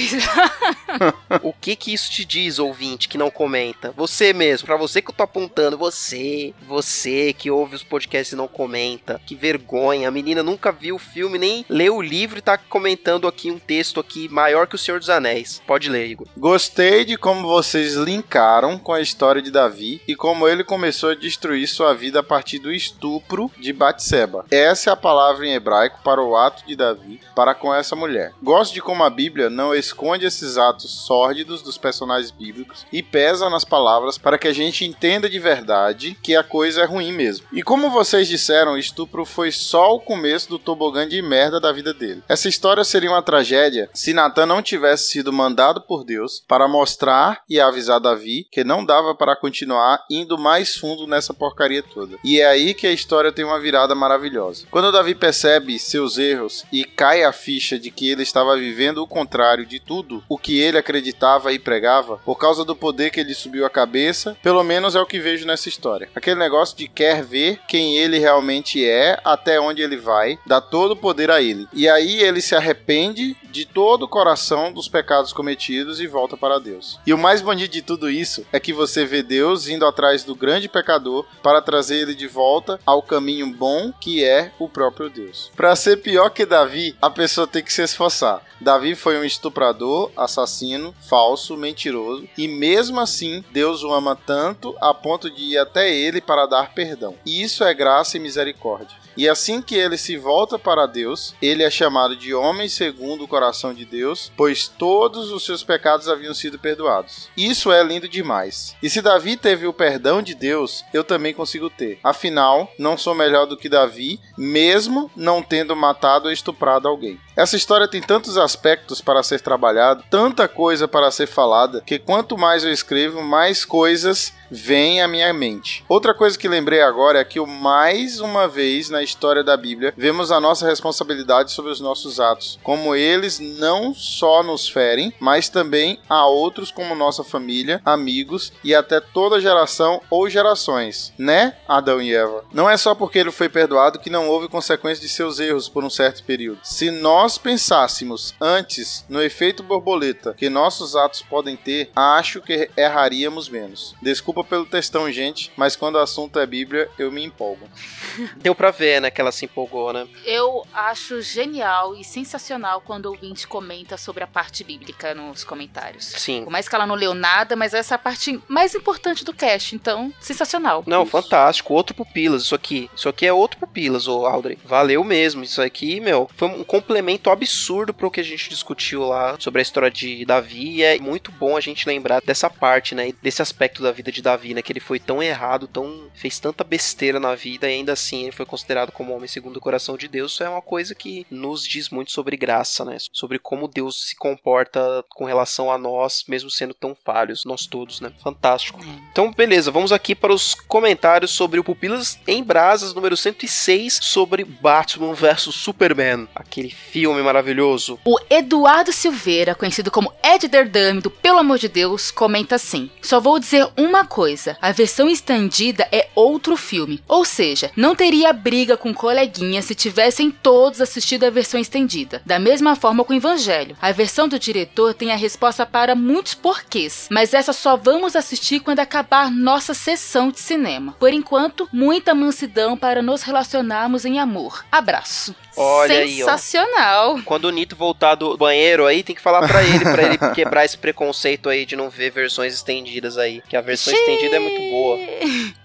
[1.44, 3.94] O que que isso te diz, ouvinte, que não comenta?
[3.96, 8.36] Você mesmo, pra você que eu tô apontando, você, você que ouve os podcasts e
[8.36, 9.22] não comenta.
[9.26, 13.28] Que vergonha, a menina nunca viu o filme, nem leu o livro e tá comentando
[13.28, 15.62] aqui um texto aqui maior que o Senhor dos Anéis.
[15.68, 16.28] Pode ler, Igor.
[16.38, 21.16] Gostei de como vocês linkaram com a história de Davi e como ele começou a
[21.16, 24.46] destruir sua vida a partir do estupro de Batseba.
[24.50, 28.34] Essa é a palavra em hebraico para o ato de Davi para com essa mulher.
[28.42, 33.50] Gosto de como a Bíblia não esconde esses atos sórdidos dos personagens bíblicos e pesa
[33.50, 37.48] nas palavras para que a gente entenda de verdade que a coisa é ruim mesmo.
[37.52, 41.72] E como vocês disseram, o estupro foi só o começo do tobogã de merda da
[41.72, 42.24] vida dele.
[42.30, 47.42] Essa história seria uma tragédia se Natan não tivesse sido mandado por Deus para mostrar
[47.50, 52.18] e avisar Davi que não dava para continuar indo mais fundo nessa porcaria toda.
[52.24, 54.66] E é aí que a história tem uma virada maravilhosa.
[54.70, 55.47] Quando Davi percebe
[55.80, 60.24] seus erros e cai a ficha de que ele estava vivendo o contrário de tudo
[60.28, 64.38] o que ele acreditava e pregava, por causa do poder que ele subiu a cabeça,
[64.42, 66.10] pelo menos é o que vejo nessa história.
[66.16, 70.92] Aquele negócio de quer ver quem ele realmente é, até onde ele vai, dá todo
[70.92, 71.68] o poder a ele.
[71.74, 76.60] E aí ele se arrepende de todo o coração dos pecados cometidos e volta para
[76.60, 77.00] Deus.
[77.06, 80.36] E o mais bonito de tudo isso é que você vê Deus indo atrás do
[80.36, 85.37] grande pecador para trazer ele de volta ao caminho bom que é o próprio Deus.
[85.56, 88.42] Para ser pior que Davi, a pessoa tem que se esforçar.
[88.60, 94.94] Davi foi um estuprador, assassino, falso, mentiroso, e mesmo assim Deus o ama tanto a
[94.94, 97.16] ponto de ir até ele para dar perdão.
[97.26, 98.98] Isso é graça e misericórdia.
[99.18, 103.28] E assim que ele se volta para Deus, ele é chamado de homem segundo o
[103.28, 107.28] coração de Deus, pois todos os seus pecados haviam sido perdoados.
[107.36, 108.76] Isso é lindo demais.
[108.82, 112.00] E se Davi teve o perdão de Deus, eu também consigo ter.
[112.04, 117.20] Afinal, não sou melhor do que Davi, mesmo não tendo matado ou estuprado alguém.
[117.38, 122.36] Essa história tem tantos aspectos para ser trabalhado, tanta coisa para ser falada, que quanto
[122.36, 125.86] mais eu escrevo, mais coisas vêm à minha mente.
[125.88, 130.32] Outra coisa que lembrei agora é que mais uma vez na história da Bíblia vemos
[130.32, 136.00] a nossa responsabilidade sobre os nossos atos, como eles não só nos ferem, mas também
[136.10, 142.16] a outros como nossa família, amigos e até toda geração ou gerações, né, Adão e
[142.16, 142.44] Eva?
[142.52, 145.84] Não é só porque ele foi perdoado que não houve consequência de seus erros por
[145.84, 146.62] um certo período.
[146.64, 152.70] Se nós nós pensássemos antes no efeito borboleta que nossos atos podem ter, acho que
[152.78, 153.94] erraríamos menos.
[154.02, 157.68] Desculpa pelo textão, gente, mas quando o assunto é Bíblia, eu me empolgo.
[158.38, 160.08] Deu pra ver, né, que ela se empolgou, né?
[160.24, 166.06] Eu acho genial e sensacional quando o ouvinte comenta sobre a parte bíblica nos comentários.
[166.06, 166.46] Sim.
[166.46, 169.34] Por mais que ela não leu nada, mas essa é a parte mais importante do
[169.34, 170.82] cast, então, sensacional.
[170.88, 171.74] Não, fantástico.
[171.74, 172.90] Outro Pupilas, isso aqui.
[172.96, 174.58] Isso aqui é outro Pupilas, ô Audrey.
[174.64, 175.44] Valeu mesmo.
[175.44, 179.64] Isso aqui, meu, foi um complemento absurdo pro que a gente discutiu lá sobre a
[179.64, 180.78] história de Davi.
[180.78, 183.14] E é muito bom a gente lembrar dessa parte, né?
[183.22, 184.62] Desse aspecto da vida de Davi, né?
[184.62, 186.10] Que ele foi tão errado, tão.
[186.14, 189.62] fez tanta besteira na vida e ainda assim ele foi considerado como homem segundo o
[189.62, 190.34] coração de Deus.
[190.34, 192.98] Isso é uma coisa que nos diz muito sobre graça, né?
[193.12, 198.02] Sobre como Deus se comporta com relação a nós, mesmo sendo tão falhos, nós todos,
[198.02, 198.12] né?
[198.22, 198.80] Fantástico.
[199.12, 204.44] Então, beleza, vamos aqui para os comentários sobre o Pupilas em Brasas, número 106, sobre
[204.44, 206.70] Batman vs Superman, aquele
[207.08, 207.98] filme maravilhoso.
[208.04, 213.22] O Eduardo Silveira, conhecido como Ed Derdame do Pelo Amor de Deus, comenta assim: Só
[213.22, 217.02] vou dizer uma coisa: a versão estendida é outro filme.
[217.08, 222.22] Ou seja, não teria briga com coleguinha se tivessem todos assistido a versão estendida.
[222.26, 223.78] Da mesma forma com o Evangelho.
[223.82, 228.60] A versão do diretor tem a resposta para muitos porquês, mas essa só vamos assistir
[228.60, 230.94] quando acabar nossa sessão de cinema.
[231.00, 234.66] Por enquanto, muita mansidão para nos relacionarmos em amor.
[234.70, 235.34] Abraço.
[235.58, 236.26] Olha aí, ó.
[236.30, 237.20] Sensacional.
[237.26, 240.66] Quando o Nito voltar do banheiro aí, tem que falar pra ele, pra ele quebrar
[240.66, 243.42] esse preconceito aí de não ver versões estendidas aí.
[243.50, 244.98] Que a versão estendida é muito boa.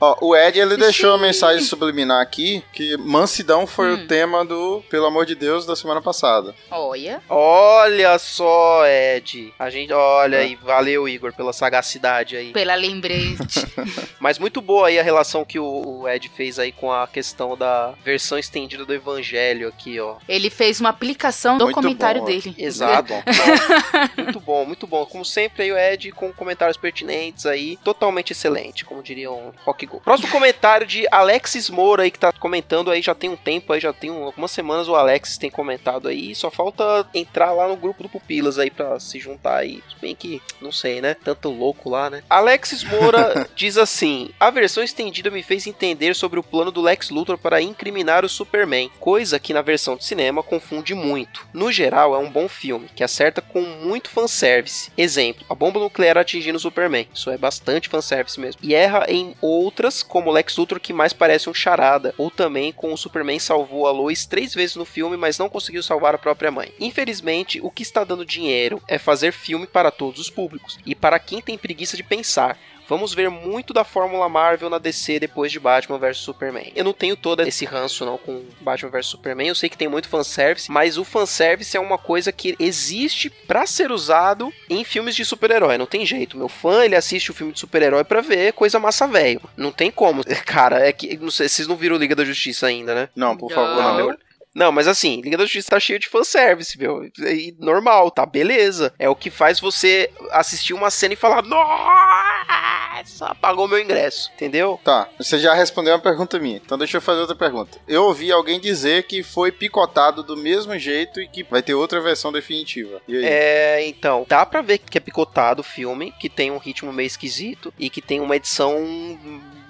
[0.00, 3.94] Ó, o Ed, ele deixou uma mensagem subliminar aqui, que mansidão foi Hum.
[3.94, 6.55] o tema do Pelo Amor de Deus da semana passada.
[6.70, 7.20] Olha.
[7.28, 9.52] Olha só, Ed.
[9.59, 10.40] A gente, olha É.
[10.40, 12.52] aí, valeu, Igor, pela sagacidade aí.
[12.52, 13.66] Pela lembrete.
[14.18, 15.64] Mas muito boa aí a relação que o,
[16.02, 20.16] o Ed fez aí com a questão da versão estendida do evangelho aqui, ó.
[20.29, 22.27] Ele fez uma aplicação do Muito comentário bom.
[22.27, 22.55] dele.
[22.59, 23.12] Exato.
[24.16, 25.05] muito bom, muito bom.
[25.07, 30.01] Como sempre aí o Ed com comentários pertinentes aí, totalmente excelente, como diriam Rock Go.
[30.01, 33.81] Próximo comentário de Alexis Moura aí que tá comentando aí já tem um tempo aí,
[33.81, 37.77] já tem um- algumas semanas o Alexis tem comentado aí, só falta entrar lá no
[37.77, 39.83] grupo do Pupilas aí pra se juntar aí.
[39.88, 41.14] Se Bem que, não sei, né?
[41.14, 42.23] Tanto louco lá, né?
[42.29, 47.11] Alexis Moura diz assim: "A versão estendida me fez entender sobre o plano do Lex
[47.11, 51.46] Luthor para incriminar o Superman, coisa que na versão de cinema confunde muito.
[51.52, 54.90] No geral, é um bom filme, que acerta com muito fanservice.
[54.96, 57.08] Exemplo, a bomba nuclear atingindo o Superman.
[57.14, 58.61] Isso é bastante fanservice mesmo.
[58.62, 62.14] E erra em outras, como Lex Luthor, que mais parece um charada.
[62.18, 65.82] Ou também com o Superman salvou a Lois três vezes no filme, mas não conseguiu
[65.82, 66.72] salvar a própria mãe.
[66.80, 70.78] Infelizmente, o que está dando dinheiro é fazer filme para todos os públicos.
[70.85, 72.58] E para quem tem preguiça de pensar.
[72.92, 76.70] Vamos ver muito da fórmula Marvel na DC depois de Batman vs Superman.
[76.76, 79.48] Eu não tenho todo esse ranço não com Batman vs Superman.
[79.48, 83.66] Eu sei que tem muito fanservice, mas o fanservice é uma coisa que existe pra
[83.66, 85.78] ser usado em filmes de super-herói.
[85.78, 86.37] Não tem jeito.
[86.37, 89.40] Meu fã, ele assiste o filme de super-herói pra ver coisa massa velho.
[89.57, 90.22] Não tem como.
[90.44, 93.09] Cara, é que não sei, vocês não viram Liga da Justiça ainda, né?
[93.16, 93.57] Não, por Não.
[93.57, 94.16] favor, não.
[94.55, 97.05] Não, mas assim, Liga da Justiça tá cheio de fanservice, meu.
[97.05, 98.26] E normal, tá?
[98.26, 98.92] Beleza.
[98.98, 102.82] É o que faz você assistir uma cena e falar: Nossa,
[103.20, 104.30] apagou meu ingresso.
[104.34, 104.80] Entendeu?
[104.84, 107.78] Tá, você já respondeu uma pergunta minha, então deixa eu fazer outra pergunta.
[107.86, 112.00] Eu ouvi alguém dizer que foi picotado do mesmo jeito e que vai ter outra
[112.00, 113.00] versão definitiva.
[113.06, 113.24] E aí?
[113.24, 117.06] É, então, dá pra ver que é picotado o filme, que tem um ritmo meio
[117.06, 118.76] esquisito e que tem uma edição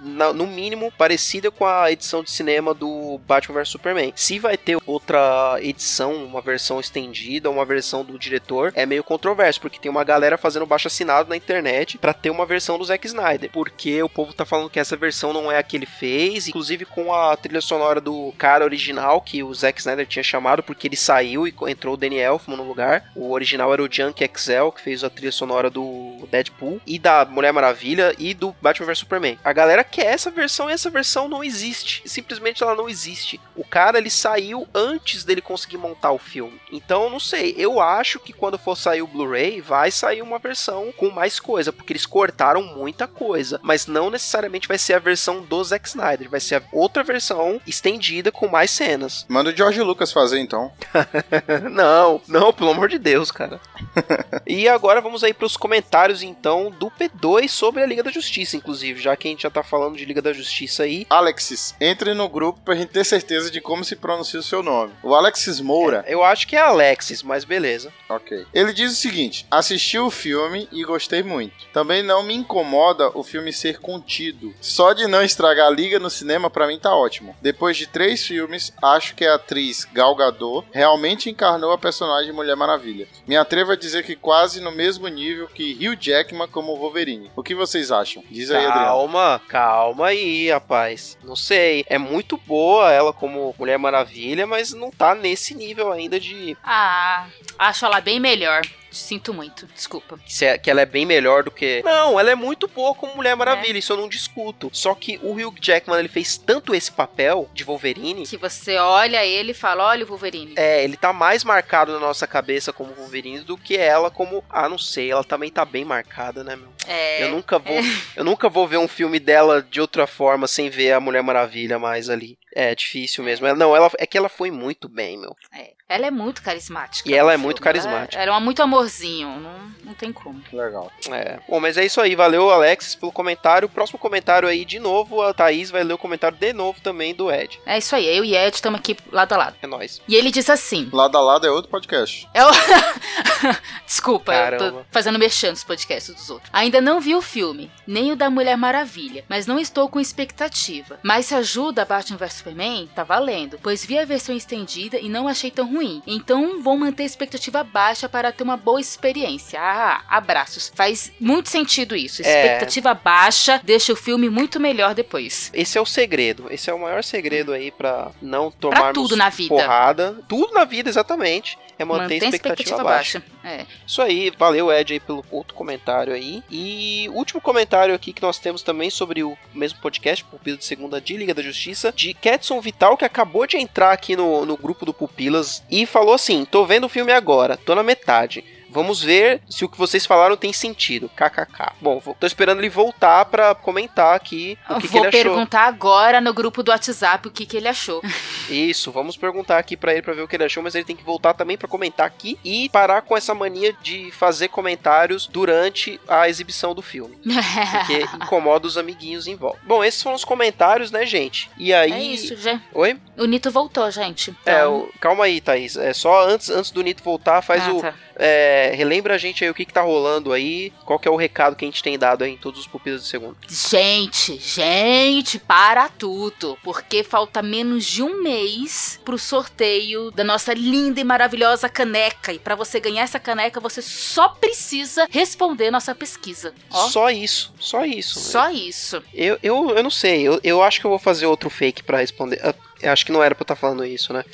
[0.03, 4.13] na- no mínimo parecida com a edição de cinema do Batman vs Superman.
[4.17, 9.61] Se vai ter outra edição, uma versão estendida, uma versão do diretor, é meio controverso,
[9.61, 13.07] porque tem uma galera fazendo baixo assinado na internet pra ter uma versão do Zack
[13.07, 16.49] Snyder, porque o povo tá falando que essa versão não é a que ele fez,
[16.49, 20.87] inclusive com a trilha sonora do cara original que o Zack Snyder tinha chamado, porque
[20.89, 23.11] ele saiu e entrou o Danny Elfman no lugar.
[23.15, 27.25] O original era o Junk Excel, que fez a trilha sonora do Deadpool e da
[27.25, 29.39] Mulher Maravilha e do Batman vs Superman.
[29.45, 32.03] A galera quer essa versão e essa versão não existe.
[32.07, 33.39] Simplesmente ela não existe.
[33.55, 36.61] O cara ele saiu antes dele conseguir montar o filme.
[36.73, 37.55] Então, não sei.
[37.59, 41.73] Eu acho que quando for sair o Blu-ray, vai sair uma versão com mais coisa,
[41.73, 43.61] porque eles cortaram muita coisa.
[43.63, 46.31] Mas não necessariamente vai ser a versão do Zack Snyder.
[46.31, 49.27] Vai ser outra versão estendida com mais cenas.
[49.29, 50.73] Manda o George Lucas fazer então.
[51.71, 53.61] não, não, pelo amor de Deus, cara.
[54.47, 58.57] e agora vamos aí para os comentários então do P2 sobre a Liga da Justiça,
[58.57, 61.07] inclusive, já que a gente já tá falando de Liga da Justiça aí.
[61.11, 64.93] Alexis, entre no grupo pra gente ter certeza de como se pronuncia o seu nome.
[65.03, 67.93] O Alexis Moura, Eu acho que é Alexis, mas beleza.
[68.09, 68.47] ok.
[68.53, 71.55] Ele diz o seguinte: assisti o filme e gostei muito.
[71.73, 74.55] Também não me incomoda o filme ser contido.
[74.61, 77.35] Só de não estragar a liga no cinema, pra mim tá ótimo.
[77.41, 82.57] Depois de três filmes, acho que a atriz Gal Gadot realmente encarnou a personagem Mulher
[82.57, 83.07] Maravilha.
[83.27, 87.31] Me atrevo a dizer que quase no mesmo nível que Hugh Jackman como Wolverine.
[87.37, 88.23] O que vocês acham?
[88.31, 88.87] Diz aí, Adriano.
[88.87, 89.72] Calma, calma
[90.05, 91.17] aí, rapaz.
[91.23, 91.85] Não sei.
[91.89, 96.57] É muito boa ela como Mulher Maravilha, mas não tá nesse nível ainda de.
[96.63, 97.27] Ah,
[97.59, 98.63] acho ela bem melhor.
[98.93, 100.19] Sinto muito, desculpa.
[100.27, 101.83] se é- que ela é bem melhor do que.
[101.85, 104.71] Não, ela é muito boa como Mulher Maravilha, isso eu não discuto.
[104.73, 108.27] Só que o Hugh Jackman ele fez tanto esse papel de Wolverine.
[108.27, 110.55] Que você olha ele e fala: olha o Wolverine.
[110.57, 114.45] É, ele tá mais marcado na nossa cabeça como Wolverine do que ela como.
[114.49, 116.69] Ah, não sei, ela também tá bem marcada, né, meu?
[116.87, 117.23] É.
[117.25, 117.77] Eu nunca vou.
[118.17, 121.79] Eu nunca vou ver um filme dela de outra forma sem ver a Mulher Maravilha
[121.79, 122.37] mais ali.
[122.55, 123.47] É difícil mesmo.
[123.47, 125.37] Ela- Não, ela é que ela foi muito bem, meu.
[125.53, 125.73] é.
[125.89, 127.07] Ela é muito carismática.
[127.07, 127.69] E ela é muito filme.
[127.79, 128.23] Ela- carismática.
[128.23, 130.43] Ela, é muito amorzinho, não, não tem como.
[130.51, 130.91] Legal.
[131.11, 131.39] É.
[131.47, 132.17] Bom, mas é isso aí.
[132.17, 133.69] Valeu, Alexis, pelo comentário.
[133.69, 137.31] Próximo comentário aí, de novo, a Thaís vai ler o comentário de novo também do
[137.31, 137.61] Ed.
[137.67, 139.57] É isso aí, eu e Ed estamos aqui lado a lado.
[139.61, 140.01] É nóis.
[140.09, 142.27] E ele diz assim: Lado a lado é outro podcast.
[142.33, 142.49] É o...
[143.87, 144.87] Desculpa, eu tô Caramba.
[144.91, 146.49] fazendo mexendo nos podcasts dos outros.
[146.55, 150.99] Ainda não vi o filme, nem o da Mulher Maravilha, mas não estou com expectativa.
[151.03, 155.09] Mas se ajuda a Batman vs Superman, tá valendo, pois vi a versão estendida e
[155.09, 156.03] não achei tão ruim.
[156.07, 159.61] Então vou manter a expectativa baixa para ter uma boa experiência.
[159.61, 160.73] Ah, abraços.
[160.75, 162.21] Faz muito sentido isso.
[162.23, 162.25] É.
[162.25, 165.51] Expectativa baixa deixa o filme muito melhor depois.
[165.55, 166.47] Esse é o segredo.
[166.51, 169.49] Esse é o maior segredo aí pra não tomarmos tudo na vida.
[169.49, 170.19] porrada.
[170.29, 171.57] Tudo na vida, exatamente.
[171.79, 173.23] É manter a expectativa, baixa.
[173.45, 173.67] É.
[173.87, 176.43] Isso aí, valeu Ed aí pelo outro comentário aí.
[176.51, 181.01] E último comentário aqui que nós temos também sobre o mesmo podcast, Pupila de Segunda
[181.01, 184.87] de Liga da Justiça, de Ketson Vital, que acabou de entrar aqui no, no grupo
[184.87, 188.45] do Pupilas e falou assim: tô vendo o filme agora, tô na metade.
[188.73, 191.09] Vamos ver se o que vocês falaram tem sentido.
[191.11, 191.73] KKK.
[191.81, 195.23] Bom, vou- tô esperando ele voltar pra comentar aqui o que, que Vou ele achou.
[195.23, 198.01] perguntar agora no grupo do WhatsApp o que, que ele achou.
[198.49, 200.97] Isso, vamos perguntar aqui pra ele pra ver o que ele achou, mas ele tem
[200.97, 206.01] que voltar também pra comentar aqui e parar com essa mania de fazer comentários durante
[206.09, 209.59] a exibição do filme, porque incomoda os amiguinhos em volta.
[209.65, 211.51] Bom, esses foram os comentários, né, gente?
[211.59, 212.61] E aí, É isso, já.
[212.75, 212.99] Oi?
[213.17, 214.31] O Nito voltou, gente.
[214.45, 215.77] É, Então- o- calma aí, Thaís.
[215.77, 217.95] É só antes, antes do Nito voltar, faz Ah, o tá.
[218.25, 221.17] É, relembra a gente aí o que, que tá rolando aí, qual que é o
[221.17, 223.37] recado que a gente tem dado aí em todos os pupilas de segundo.
[223.49, 226.57] Gente, gente, para tudo.
[226.63, 232.33] Porque falta menos de um mês pro sorteio da nossa linda e maravilhosa caneca.
[232.33, 236.55] E pra você ganhar essa caneca, você só precisa responder nossa pesquisa.
[236.71, 238.21] Ó, Só isso, só isso.
[238.21, 239.03] só isso.
[239.13, 241.99] Eu, eu, eu não sei, eu, eu acho que eu vou fazer outro fake pra
[241.99, 242.41] responder.
[242.43, 244.25] Ah, Eu acho que não era pra eu estar falando isso, né?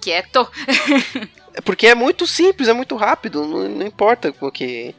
[0.00, 0.48] Quieto.
[1.54, 4.94] É Porque é muito simples, é muito rápido, não, não importa porque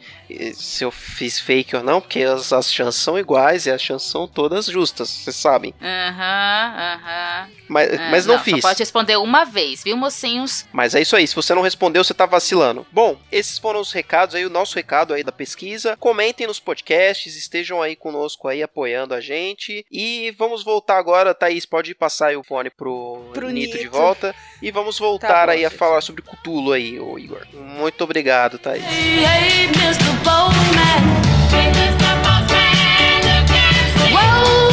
[0.53, 4.09] se eu fiz fake ou não, porque as, as chances são iguais e as chances
[4.09, 5.73] são todas justas, vocês sabem.
[5.81, 7.49] Aham, aham.
[7.67, 8.61] Mas, É, mas não, Só fiz.
[8.61, 10.65] pode responder uma vez, viu, mocinhos?
[10.71, 12.85] Mas é isso aí, se você não respondeu, você tá vacilando.
[12.91, 15.95] Bom, esses foram os recados aí, o nosso recado aí da pesquisa.
[15.97, 19.85] Comentem nos podcasts, estejam aí conosco aí apoiando a gente.
[19.91, 23.91] E vamos voltar agora, Thaís, pode passar aí o fone pro, Pro Nito, de Nito.
[23.97, 24.35] volta.
[24.61, 25.77] E vamos voltar bom, aí a gente.
[25.77, 27.45] falar sobre Cthulhu aí, ô Igor.
[27.53, 28.83] Muito obrigado, Thaís.
[28.83, 30.11] Hey, hey, Mr.
[34.11, 34.70] Whoa,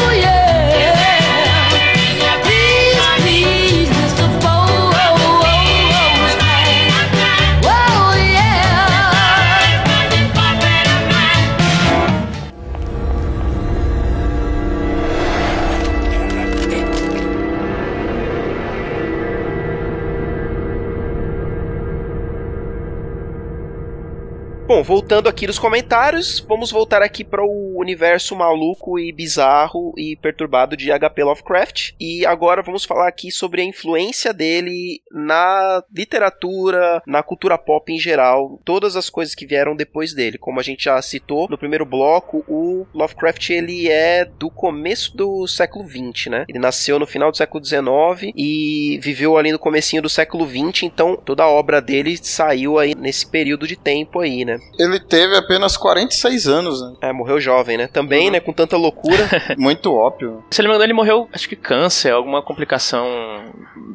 [24.68, 30.14] Bom, voltando aqui nos comentários, vamos voltar aqui para o universo maluco e bizarro e
[30.14, 31.92] perturbado de HP Lovecraft.
[31.98, 37.98] E agora vamos falar aqui sobre a influência dele na literatura, na cultura pop em
[37.98, 40.36] geral, todas as coisas que vieram depois dele.
[40.36, 45.46] Como a gente já citou no primeiro bloco, o Lovecraft ele é do começo do
[45.46, 46.44] século 20, né?
[46.46, 50.84] Ele nasceu no final do século 19 e viveu ali no comecinho do século 20,
[50.84, 54.57] então toda a obra dele saiu aí nesse período de tempo aí, né?
[54.78, 56.94] Ele teve apenas 46 anos, né?
[57.02, 57.86] É, morreu jovem, né?
[57.86, 59.28] Também, né, com tanta loucura.
[59.58, 60.44] Muito óbvio.
[60.50, 63.06] Se ele engano, ele morreu, acho que câncer, alguma complicação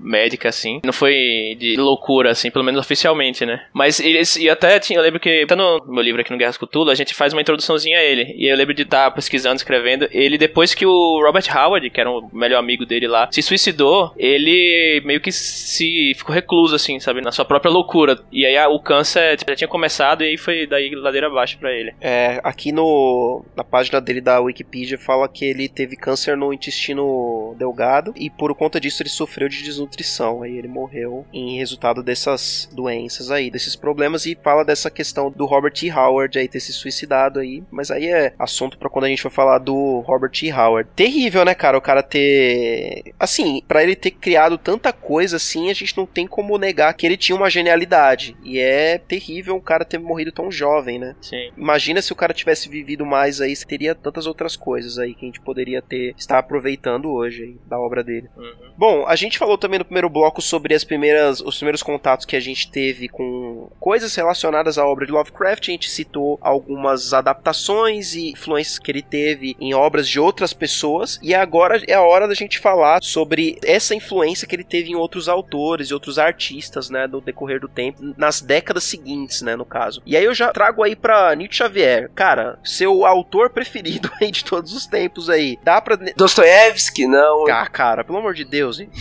[0.02, 0.82] médica, assim.
[0.84, 3.62] Não foi de loucura, assim, pelo menos oficialmente, né?
[3.73, 6.58] Mas eles, e até tinha, eu lembro que, tá no meu livro aqui no Guerras
[6.58, 8.34] Cthulhu, a gente faz uma introduçãozinha a ele.
[8.38, 10.08] E eu lembro de estar pesquisando, escrevendo.
[10.12, 14.12] Ele, depois que o Robert Howard, que era o melhor amigo dele lá, se suicidou,
[14.17, 17.21] ele meio que se ficou recluso, assim, sabe?
[17.21, 18.19] Na sua própria loucura.
[18.32, 21.58] E aí a- o câncer já tinha começado e aí foi foi daí ladeira abaixo
[21.58, 21.94] pra ele.
[22.00, 27.56] É, aqui no na página dele da Wikipedia fala que ele teve câncer no intestino
[27.58, 30.44] delgado e por conta disso ele sofreu de desnutrição.
[30.44, 35.46] Aí ele morreu em resultado dessas doenças aí, desses problemas e fala dessa questão do
[35.46, 35.92] Robert T.
[35.92, 39.32] Howard aí ter se suicidado aí, mas aí é assunto pra quando a gente for
[39.32, 40.52] falar do Robert T.
[40.52, 40.89] Howard.
[40.96, 45.74] Terrível, né, cara, o cara ter assim, pra ele ter criado tanta coisa assim, a
[45.74, 48.36] gente não tem como negar que ele tinha uma genialidade.
[48.44, 51.15] E é terrível um cara ter morrido tão jovem, né?
[51.21, 51.51] Sim.
[51.58, 55.27] Imagina se o cara tivesse vivido mais aí, teria tantas outras coisas aí que a
[55.27, 58.29] gente poderia ter estar aproveitando hoje aí, da obra dele.
[58.36, 58.73] Uhum.
[58.77, 62.36] Bom, a gente falou também no primeiro bloco sobre as primeiras, os primeiros contatos que
[62.36, 65.70] a gente teve com coisas relacionadas à obra de Lovecraft.
[65.70, 71.20] A gente citou algumas adaptações e influências que ele teve em obras de outras pessoas.
[71.22, 74.95] E agora é a hora da gente falar sobre essa influência que ele teve em
[74.95, 79.65] outros autores e outros artistas, né, no decorrer do tempo, nas décadas seguintes, né, no
[79.65, 80.01] caso.
[80.05, 84.43] E aí eu já trago aí pra Nietzsche Xavier, cara, seu autor preferido aí de
[84.43, 85.59] todos os tempos aí.
[85.63, 87.45] Dá pra Dostoiévski, não.
[87.49, 88.89] Ah, cara, pelo amor de Deus, hein?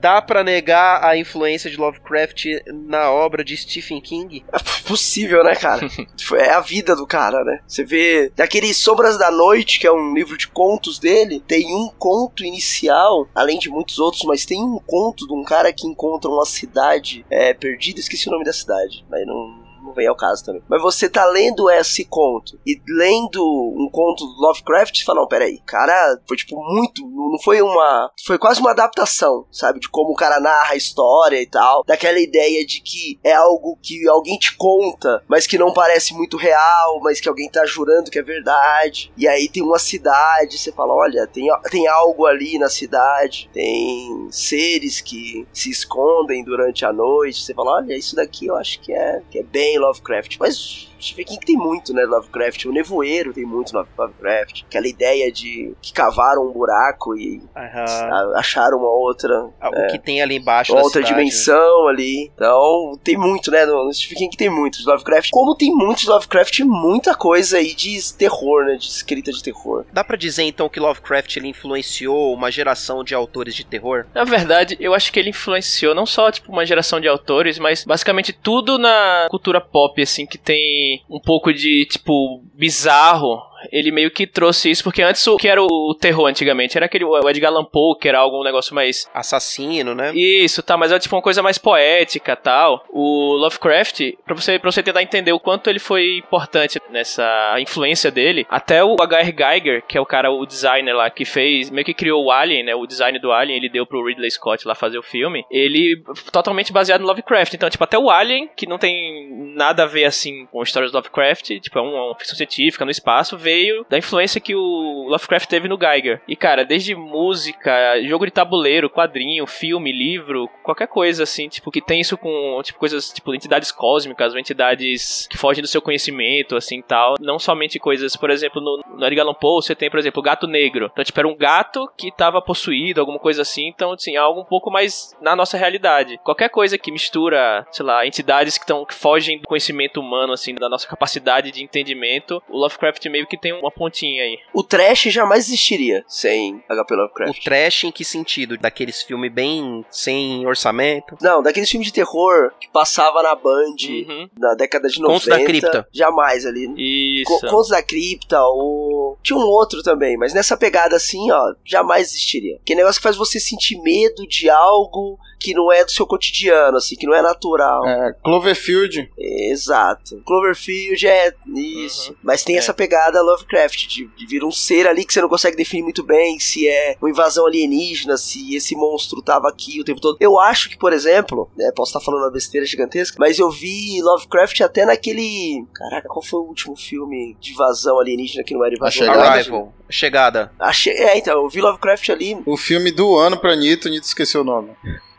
[0.00, 2.46] Dá pra negar a influência de Lovecraft
[2.88, 4.44] na obra de Stephen King?
[4.52, 5.88] É possível, né, cara?
[6.32, 7.60] É a vida do cara, né?
[7.66, 11.88] Você vê daquele Sombras da Noite, que é um livro de contos dele, tem um
[11.88, 16.30] conto inicial, além de muitos outros, mas tem um conto de um cara que encontra
[16.30, 18.69] uma cidade é, perdida, esqueci o nome da cidade,
[19.08, 19.59] mas não.
[19.90, 20.62] Não vem ao caso também.
[20.68, 25.28] Mas você tá lendo esse conto e lendo um conto do Lovecraft, você fala, não,
[25.28, 27.02] peraí, cara, foi tipo muito.
[27.04, 28.10] Não foi uma.
[28.24, 29.80] Foi quase uma adaptação, sabe?
[29.80, 31.82] De como o cara narra a história e tal.
[31.84, 36.36] Daquela ideia de que é algo que alguém te conta, mas que não parece muito
[36.36, 39.12] real, mas que alguém tá jurando que é verdade.
[39.16, 44.28] E aí tem uma cidade, você fala, olha, tem, tem algo ali na cidade, tem
[44.30, 47.42] seres que se escondem durante a noite.
[47.42, 50.38] Você fala, olha, isso daqui eu acho que é, que é bem Lovecraft.
[50.38, 52.64] Mas Stephen King tem muito, né, Lovecraft.
[52.66, 54.62] O Nevoeiro tem muito no Lovecraft.
[54.66, 60.20] Aquela ideia de que cavaram um buraco e a- acharam uma outra O que tem
[60.22, 62.30] ali embaixo uma outra cidade, dimensão ali.
[62.34, 63.64] Então, tem muito, né?
[63.66, 65.30] No no Stephen King tem muito de Lovecraft.
[65.30, 68.76] Como tem muito de Lovecraft, muita coisa aí de terror, né?
[68.76, 69.84] De escrita de terror.
[69.92, 74.04] Dá pra dizer então que Lovecraft ele influenciou uma geração de autores de terror?
[74.14, 77.84] Na verdade, eu acho que ele influenciou não só tipo uma geração de autores, mas
[77.84, 83.40] basicamente tudo na cultura pop assim que tem um pouco de tipo bizarro.
[83.70, 87.04] Ele meio que trouxe isso porque antes o que era o terror antigamente era aquele
[87.04, 90.12] o Edgar Allan Poe, que era algum negócio mais Assassino, né?
[90.14, 92.84] isso, tá, mas é tipo uma coisa mais poética, tal.
[92.90, 98.10] O Lovecraft, pra você para você tentar entender o quanto ele foi importante nessa influência
[98.10, 99.32] dele, até o H.R.
[99.36, 102.64] Geiger, que é o cara o designer lá que fez, meio que criou o Alien,
[102.64, 105.44] né, o design do Alien, ele deu pro Ridley Scott lá fazer o filme.
[105.50, 106.02] Ele
[106.32, 107.54] totalmente baseado no Lovecraft.
[107.54, 110.96] Então, tipo, até o Alien, que não tem nada a ver assim com histórias do
[110.96, 115.48] Lovecraft, tipo, é uma, uma ficção científica no espaço, veio da influência que o Lovecraft
[115.48, 116.20] teve no Geiger.
[116.28, 121.80] E cara, desde música, jogo de tabuleiro, quadrinho, filme, livro, qualquer coisa assim, tipo, que
[121.80, 126.80] tem isso com, tipo, coisas, tipo, entidades cósmicas, entidades que fogem do seu conhecimento, assim,
[126.80, 127.14] tal.
[127.18, 130.22] Não somente coisas, por exemplo, no, no Edgar Allan Poe, você tem, por exemplo, o
[130.22, 130.88] gato negro.
[130.92, 134.40] Então, tipo, era um gato que tava possuído, alguma coisa assim, então, assim, é algo
[134.40, 136.18] um pouco mais na nossa realidade.
[136.22, 140.54] Qualquer coisa que mistura, sei lá, entidades que, tão, que fogem do conhecimento humano, assim,
[140.54, 144.38] da nossa capacidade de entendimento, o Lovecraft meio que tem uma pontinha aí.
[144.52, 147.42] O trash jamais existiria sem HP O Lovecraft.
[147.42, 148.56] trash em que sentido?
[148.58, 151.16] Daqueles filmes bem sem orçamento?
[151.20, 154.28] Não, daqueles filmes de terror que passava na Band Uhum.
[154.38, 155.12] na década de 90.
[155.12, 155.88] Contos da Cripta.
[155.92, 157.20] Jamais ali.
[157.22, 157.30] Isso.
[157.40, 159.18] Co- Contos da Cripta, ou.
[159.22, 162.58] Tinha um outro também, mas nessa pegada assim, ó, jamais existiria.
[162.64, 166.76] Que negócio que faz você sentir medo de algo que não é do seu cotidiano,
[166.76, 167.86] assim, que não é natural.
[167.86, 169.10] É, Cloverfield.
[169.18, 170.20] Exato.
[170.26, 172.14] Cloverfield é isso.
[172.22, 172.58] Mas tem É.
[172.58, 176.02] essa pegada Lovecraft, de, de vir um ser ali que você não consegue definir muito
[176.04, 180.16] bem se é uma invasão alienígena, se esse monstro tava aqui o tempo todo.
[180.20, 184.00] Eu acho que, por exemplo, né, posso estar falando uma besteira gigantesca, mas eu vi
[184.02, 185.64] Lovecraft até naquele.
[185.74, 189.18] Caraca, qual foi o último filme de invasão alienígena que não era invasão Chegada.
[189.22, 189.56] alienígena?
[189.56, 189.74] Arrival.
[189.88, 190.52] Chegada.
[190.58, 192.36] Achei, é, então, eu vi Lovecraft ali.
[192.46, 194.70] O filme do ano pra Nito, Nito esqueceu o nome.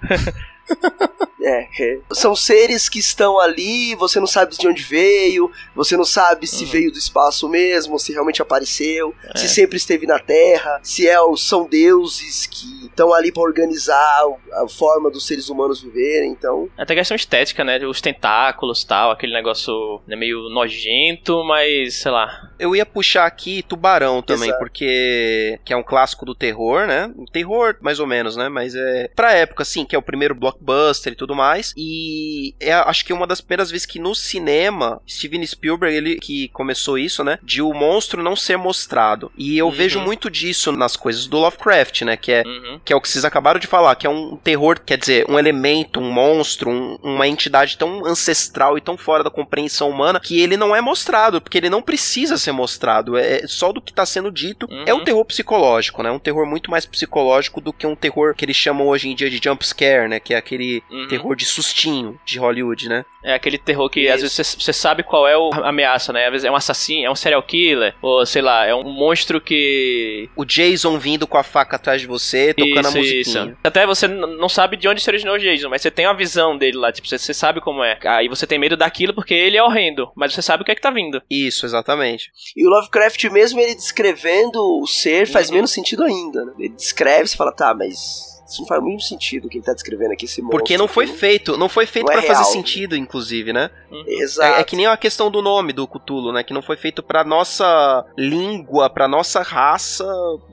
[0.09, 0.31] 呵呵
[0.67, 1.99] 呵呵呵呵 É, é.
[2.11, 6.65] São seres que estão ali, você não sabe de onde veio, você não sabe se
[6.65, 11.67] veio do espaço mesmo, se realmente apareceu, se sempre esteve na Terra, se é, são
[11.67, 14.21] deuses que estão ali para organizar
[14.53, 16.69] a forma dos seres humanos viverem, então.
[16.77, 17.83] Até questão estética, né?
[17.85, 22.49] Os tentáculos tal, aquele negócio né, meio nojento, mas sei lá.
[22.59, 24.59] Eu ia puxar aqui Tubarão também, Exato.
[24.59, 27.11] porque que é um clássico do terror, né?
[27.17, 28.49] Um terror mais ou menos, né?
[28.49, 31.73] Mas é pra época assim, que é o primeiro blockbuster e tudo tudo mais.
[31.77, 36.49] E é, acho que uma das primeiras vezes que no cinema, Steven Spielberg, ele que
[36.49, 37.37] começou isso, né?
[37.41, 39.31] De o monstro não ser mostrado.
[39.37, 39.71] E eu Uhum.
[39.71, 42.17] vejo muito disso nas coisas do Lovecraft, né?
[42.17, 42.79] Que é, Uhum.
[42.83, 45.39] que é o que vocês acabaram de falar, que é um terror, quer dizer, um
[45.39, 50.39] elemento, um monstro, um- uma entidade tão ancestral e tão fora da compreensão humana que
[50.41, 53.15] ele não é mostrado, porque ele não precisa ser mostrado.
[53.17, 54.67] É só do que tá sendo dito.
[54.69, 54.83] Uhum.
[54.85, 56.11] É um terror psicológico, né?
[56.11, 59.29] Um terror muito mais psicológico do que um terror que eles chamam hoje em dia
[59.29, 60.19] de jump scare, né?
[60.19, 61.07] Que é aquele Uhum.
[61.21, 63.05] Terror de sustinho de Hollywood, né?
[63.23, 66.25] É aquele terror que às vezes você- sabe qual é o- a ameaça, né?
[66.25, 69.39] Às vezes é um assassino, é um serial killer, ou sei lá, é um monstro
[69.39, 70.29] que.
[70.35, 73.23] O Jason vindo com a faca atrás de você, tocando a Isso, musiquinha.
[73.51, 73.57] isso.
[73.63, 76.57] Até você não sabe de onde se originou o Jason, mas você tem a visão
[76.57, 77.97] dele lá, tipo, você, você sabe como é.
[78.05, 80.75] Aí você tem medo daquilo porque ele é horrendo, mas você sabe o que é
[80.75, 81.21] que tá vindo.
[81.29, 82.31] Isso, exatamente.
[82.55, 85.55] E o Lovecraft, mesmo ele descrevendo o ser, faz Uhum.
[85.55, 86.53] menos sentido ainda, né?
[86.59, 89.73] Ele descreve, você fala, tá, mas isso não faz muito sentido o que ele tá
[89.73, 90.59] descrevendo aqui, esse monstro.
[90.59, 93.69] Porque não foi feito, não foi feito Não é pra fazer sentido, inclusive, né?
[94.07, 94.57] Exato.
[94.57, 96.43] É, é que nem a questão do nome do Cthulhu, né?
[96.43, 100.05] Que não foi feito pra nossa língua, pra nossa raça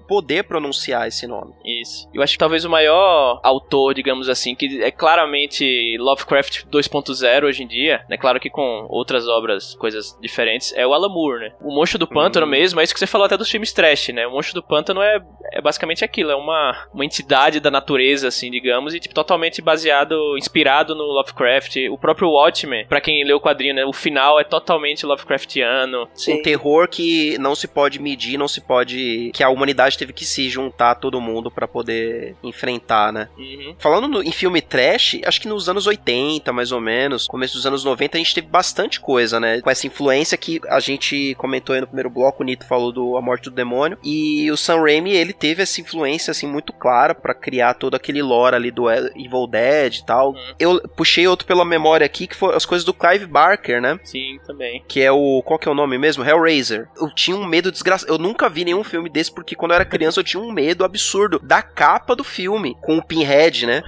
[0.08, 1.52] poder pronunciar esse nome.
[1.64, 2.08] Isso.
[2.14, 7.62] Eu acho que talvez o maior autor, digamos assim, que é claramente Lovecraft 2.0 hoje
[7.62, 8.16] em dia, né?
[8.16, 11.52] Claro que com outras obras, coisas diferentes, é o Alan Moore, né?
[11.60, 12.50] O Monstro do Pântano Uhum.
[12.50, 14.26] mesmo, é isso que você falou até dos filmes trash, né?
[14.26, 15.20] O Monstro do Pântano é,
[15.52, 17.87] é basicamente aquilo, é uma, uma entidade da natureza,
[18.26, 21.76] assim, digamos, e tipo, totalmente baseado, inspirado no Lovecraft.
[21.90, 23.84] O próprio Watchmen, pra quem leu o quadrinho, né?
[23.84, 26.08] O final é totalmente Lovecraftiano.
[26.14, 26.34] Sim.
[26.34, 29.30] Um terror que não se pode medir, não se pode.
[29.34, 33.28] que a humanidade teve que se juntar todo mundo pra poder enfrentar, né?
[33.38, 33.74] Uhum.
[33.78, 37.66] Falando no- em filme trash, acho que nos anos 80, mais ou menos, começo dos
[37.66, 39.60] anos 90, a gente teve bastante coisa, né?
[39.60, 43.16] Com essa influência que a gente comentou aí no primeiro bloco, o Nito falou do
[43.16, 47.14] A Morte do Demônio, e o Sam Raimi, ele teve essa influência, assim, muito clara
[47.14, 50.30] pra criar todo aquele lore ali do Evil Dead e tal.
[50.32, 50.54] Uhum.
[50.58, 53.98] Eu puxei outro pela memória aqui, que foi as coisas do Clive Barker, né?
[54.04, 54.84] Sim, também.
[54.86, 55.42] Que é o.
[55.42, 56.24] Qual que é o nome mesmo?
[56.24, 56.88] Hellraiser.
[57.00, 58.12] Eu tinha um medo desgraçado.
[58.12, 60.84] Eu nunca vi nenhum filme desse, porque quando eu era criança eu tinha um medo
[60.84, 63.82] absurdo da capa do filme, com o Pinhead, né?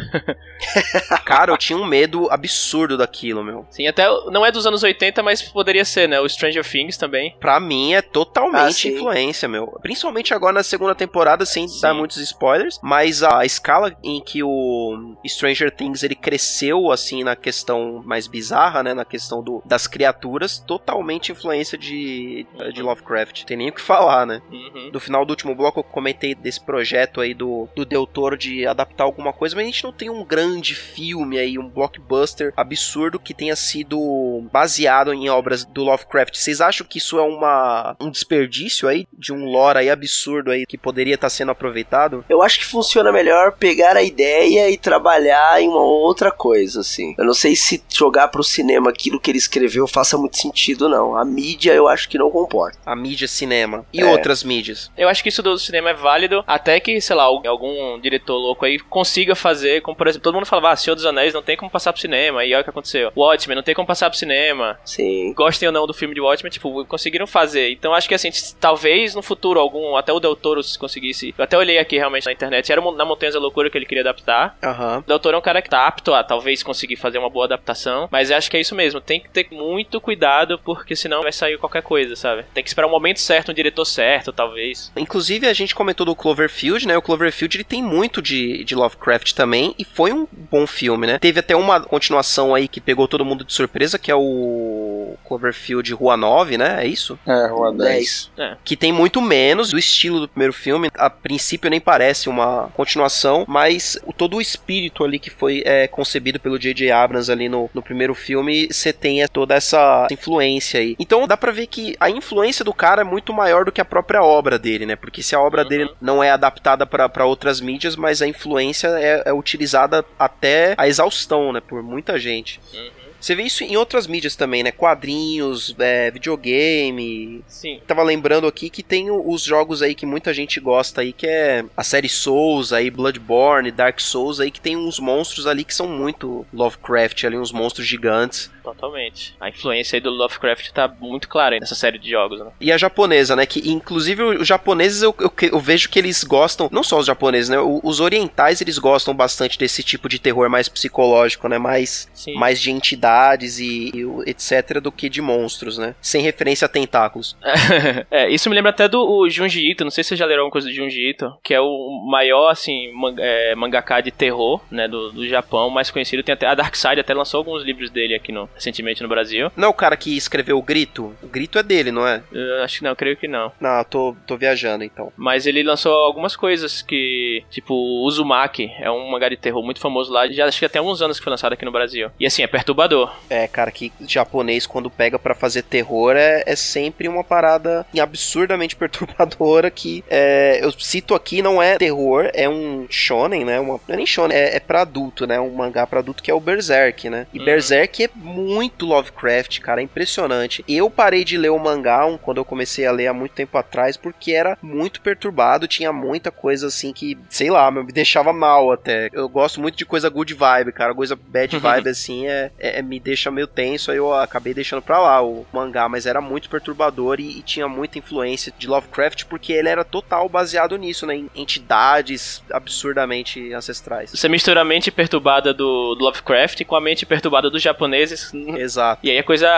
[1.24, 3.66] Cara, eu tinha um medo absurdo daquilo, meu.
[3.70, 6.20] Sim, até não é dos anos 80, mas poderia ser, né?
[6.20, 7.34] O Stranger Things também.
[7.41, 9.78] Pra mim é totalmente Ah, influência, meu.
[9.82, 11.80] Principalmente agora na segunda temporada, sem Sim.
[11.80, 12.78] dar muitos spoilers.
[12.82, 18.82] Mas a escala em que o Stranger Things ele cresceu, assim, na questão mais bizarra,
[18.82, 18.94] né?
[18.94, 23.44] Na questão do, das criaturas, totalmente influência de, de Lovecraft.
[23.44, 24.40] Tem nem o que falar, né?
[24.50, 24.90] Uhum.
[24.92, 28.66] No final do último bloco eu comentei desse projeto aí do, do Del Toro de
[28.66, 33.18] adaptar alguma coisa, mas a gente não tem um grande filme aí, um blockbuster absurdo
[33.18, 36.36] que tenha sido baseado em obras do Lovecraft.
[36.36, 40.66] Vocês acham que isso é uma, um desperdício aí de um lore aí absurdo aí
[40.66, 42.24] que poderia estar sendo aproveitado?
[42.28, 47.14] Eu acho que funciona melhor pegar a ideia e trabalhar em uma outra coisa, assim.
[47.16, 51.16] Eu não sei se jogar pro cinema aquilo que ele escreveu faça muito sentido, não.
[51.16, 52.76] A mídia eu acho que não comporta.
[52.84, 54.06] A mídia cinema e É.
[54.06, 54.90] outras mídias.
[54.98, 58.64] Eu acho que isso do cinema é válido até que, sei lá, algum diretor louco
[58.64, 61.56] aí consiga fazer, como por exemplo, todo mundo falava, ah, Senhor dos Anéis não tem
[61.56, 63.12] como passar pro cinema, e olha o que aconteceu.
[63.16, 64.80] Watchmen não tem como passar pro cinema.
[64.84, 65.32] Sim.
[65.34, 67.70] Gostem ou não do filme de Watchmen, tipo, conseguiram fazer.
[67.70, 71.32] Então acho que assim, talvez no futuro algum, até o Del Toro se conseguisse.
[71.38, 74.03] Eu até olhei aqui realmente na internet, era na Montanhas da Loucura que ele queria
[74.03, 74.57] adaptar.
[74.62, 74.98] Aham.
[74.98, 77.46] O Del Toro é um cara que tá apto a talvez conseguir fazer uma boa
[77.46, 81.22] adaptação, mas eu acho que é isso mesmo, tem que ter muito cuidado, porque senão
[81.22, 82.44] vai sair qualquer coisa, sabe?
[82.55, 84.92] Tem que esperar o momento certo, um diretor certo, talvez.
[84.96, 86.96] Inclusive, a gente comentou do Cloverfield, né?
[86.96, 91.18] O Cloverfield ele tem muito de, de Lovecraft também, e foi um bom filme, né?
[91.18, 95.92] Teve até uma continuação aí que pegou todo mundo de surpresa, que é o Cloverfield
[95.94, 96.84] Rua 9, né?
[96.84, 97.18] É isso?
[97.26, 98.30] É, Rua 10.
[98.36, 98.59] 10.
[98.64, 100.90] Que tem muito menos do estilo do primeiro filme.
[100.94, 105.86] A princípio nem parece uma continuação, mas o, todo o espírito ali que foi é,
[105.88, 106.91] concebido pelo J.J.
[106.91, 110.97] Abrams ali no, no primeiro filme, você tem é, toda essa influência aí.
[110.99, 113.84] Então dá pra ver que a influência do cara é muito maior do que a
[113.84, 114.97] própria obra dele, né?
[114.97, 115.68] Porque se a obra Uhum.
[115.68, 120.74] dele não é adaptada pra pra outras mídias, mas a influência é, é utilizada até
[120.76, 121.61] a exaustão, né?
[121.61, 122.61] Por muita gente.
[122.72, 122.91] Uhum.
[123.20, 124.72] Você vê isso em outras mídias também, né?
[124.72, 127.80] Quadrinhos, é, videogame, Sim.
[127.86, 131.64] Tava lembrando aqui que tem os jogos aí que muita gente gosta aí, que é
[131.76, 135.86] a série Souls aí, Bloodborne, Dark Souls aí, que tem uns monstros ali que são
[135.86, 138.50] muito Lovecraft ali, uns monstros gigantes.
[138.74, 139.34] Totalmente.
[139.40, 142.50] A influência aí do Lovecraft tá muito clara aí nessa série de jogos, né?
[142.60, 143.46] E a japonesa, né?
[143.46, 147.48] Que inclusive os japoneses eu, eu, eu vejo que eles gostam, não só os japoneses,
[147.48, 147.58] né?
[147.60, 151.58] Os orientais eles gostam bastante desse tipo de terror mais psicológico, né?
[151.58, 152.34] Mais, Sim.
[152.34, 154.80] mais de entidade entidades e, e etc.
[154.80, 155.94] do que de monstros, né?
[156.00, 157.36] Sem referência a tentáculos.
[158.10, 160.52] é, isso me lembra até do Junji Ito, não sei se você já leram alguma
[160.52, 164.86] coisa do Junji Ito, que é o maior, assim, man- é, mangaka de terror, né,
[164.88, 166.22] do, do Japão, mais conhecido.
[166.22, 169.50] Tem até, a Dark Side até lançou alguns livros dele aqui no, recentemente no Brasil.
[169.56, 171.14] Não é o cara que escreveu o Grito?
[171.22, 172.22] O Grito é dele, não é?
[172.30, 173.50] Eu acho que não, creio que não.
[173.61, 175.12] Não, tô, tô viajando então.
[175.16, 179.80] Mas ele lançou algumas coisas que, tipo, o Uzumaki é um mangá de terror muito
[179.80, 182.11] famoso lá, já acho que até alguns anos que foi lançado aqui no Brasil.
[182.20, 183.12] E assim, é perturbador.
[183.28, 188.76] É, cara, que japonês quando pega pra fazer terror é, é sempre uma parada absurdamente
[188.76, 193.58] perturbadora que é, eu cito aqui não é terror, é um shonen, né?
[193.61, 195.40] Uma, não é nem shonen, é, é pra adulto, né?
[195.40, 197.26] Um mangá pra adulto que é o Berserk, né?
[197.32, 197.44] E Uhum.
[197.44, 198.39] Berserk é muito
[198.86, 200.64] Lovecraft, cara, é impressionante.
[200.68, 203.57] Eu parei de ler o mangá um- quando eu comecei a ler há muito tempo
[203.59, 208.72] atrás porque era muito perturbado, tinha muita coisa assim que, sei lá, me deixava mal
[208.72, 209.09] até.
[209.12, 212.82] Eu gosto muito de coisa good vibe, cara, coisa bad vibe assim é, é- é-
[212.82, 216.49] me deixa meio tenso, aí eu acabei deixando pra lá o mangá, mas era muito
[216.51, 221.14] perturbador e, e tinha muita influência de Lovecraft porque ele era total baseado nisso, né,
[221.16, 224.11] em entidades absurdamente ancestrais.
[224.11, 228.29] Você mistura a mente perturbada do, do Lovecraft com a mente perturbada dos japoneses.
[228.34, 229.06] Exato.
[229.06, 229.48] E aí a coisa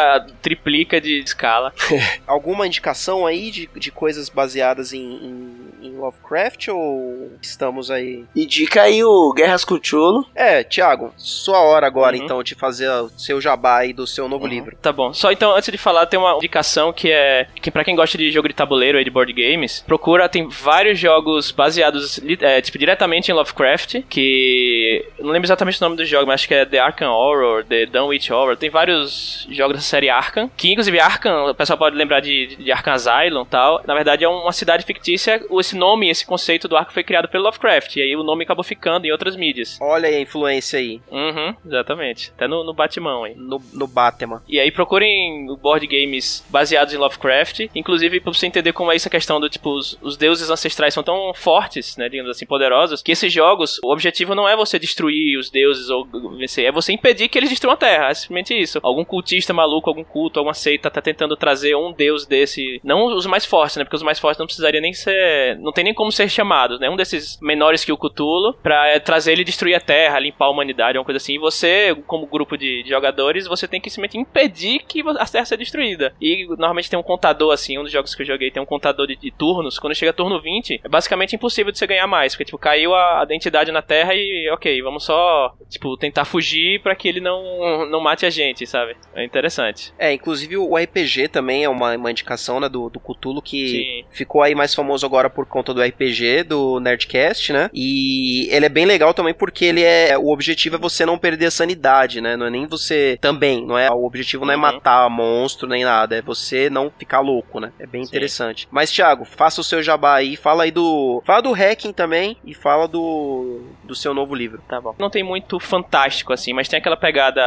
[0.41, 1.73] triplica de escala.
[2.27, 8.25] Alguma indicação aí de, de coisas baseadas em, em, em Lovecraft ou estamos aí?
[8.35, 10.25] Indica aí o Guerras Cthulhu.
[10.35, 12.25] É, Thiago, sua hora agora Uhum.
[12.25, 14.77] então de fazer o seu jabá aí do seu novo livro.
[14.81, 15.13] Tá bom.
[15.13, 18.31] Só então, antes de falar, tem uma indicação que é que para quem gosta de
[18.31, 23.31] jogo de tabuleiro e de board games, procura, tem vários jogos baseados é, tipo, diretamente
[23.31, 26.65] em Lovecraft, que eu não lembro exatamente o nome do jogo, mas acho que é
[26.65, 28.57] The Arkham Horror, The Dunwich Horror.
[28.57, 32.73] Tem vários jogos da série Arkham, que inclusive Arkham, o pessoal pode lembrar de, de
[32.73, 33.83] Arkham Asylum e tal.
[33.87, 37.45] Na verdade é uma cidade fictícia, esse nome, esse conceito do Arkham foi criado pelo
[37.45, 39.79] Lovecraft, e aí o nome acabou ficando em outras mídias.
[39.81, 42.33] Olha aí a influência aí Uhum, exatamente.
[42.37, 43.35] Até no, no Batman aí.
[43.35, 44.43] no, no Batman.
[44.49, 49.09] E aí procurem board games baseados em Lovecraft, inclusive pra você entender como é essa
[49.09, 53.13] questão do tipo, os, os deuses ancestrais são tão fortes, né, digamos assim, poderosos, que
[53.13, 56.07] esses jogos, o objetivo não é você destruir os deuses ou
[56.37, 58.79] vencer, é você impedir que eles destruam a Terra, é simplesmente isso.
[58.83, 63.27] Algum cultista maluco, algum culto, alguma seita tá tentando trazer um deus desse, não os
[63.27, 66.13] mais fortes, né, porque os mais fortes não precisaria nem ser, não tem nem como
[66.13, 69.75] ser chamados, né, um desses menores que o Cthulhu, pra é, trazer ele e destruir
[69.75, 73.47] a Terra, limpar a humanidade, uma coisa assim, e você, como grupo de, de jogadores,
[73.47, 76.15] você tem que simplesmente impedir que a Terra seja destruída.
[76.21, 79.07] E normalmente tem um contador, assim, um dos jogos que eu joguei tem um contador
[79.07, 79.79] de, de turnos.
[79.79, 82.33] Quando chega turno 20, é basicamente impossível de você ganhar mais.
[82.33, 86.81] Porque, tipo, caiu a, a identidade na Terra e, ok, vamos só, tipo, tentar fugir
[86.81, 88.97] pra que ele não, não mate a gente, sabe?
[89.15, 89.93] É interessante.
[89.99, 94.05] É, inclusive o RPG também é uma, uma indicação né, do, do Cthulhu que Sim.
[94.11, 97.71] ficou aí mais famoso agora por conta do RPG, do Nerdcast, né?
[97.75, 100.17] E ele é bem legal também porque ele é.
[100.19, 102.37] O objetivo é você não perder a sanidade, né?
[102.37, 103.19] Não é nem você.
[103.21, 103.91] Também, não é?
[103.91, 104.63] O objetivo não é Uhum.
[104.63, 107.73] matar monstro nem nada, é você não ficar louco, né?
[107.79, 108.09] É bem Sim.
[108.11, 108.67] interessante.
[108.71, 111.23] Mas, Thiago, faça o seu jabá aí, fala aí do.
[111.27, 113.61] Fala do hacking também e fala do.
[113.85, 114.63] do seu novo livro.
[114.69, 114.95] Tá bom.
[114.99, 117.43] Não tem muito fantástico assim, mas tem aquela pegada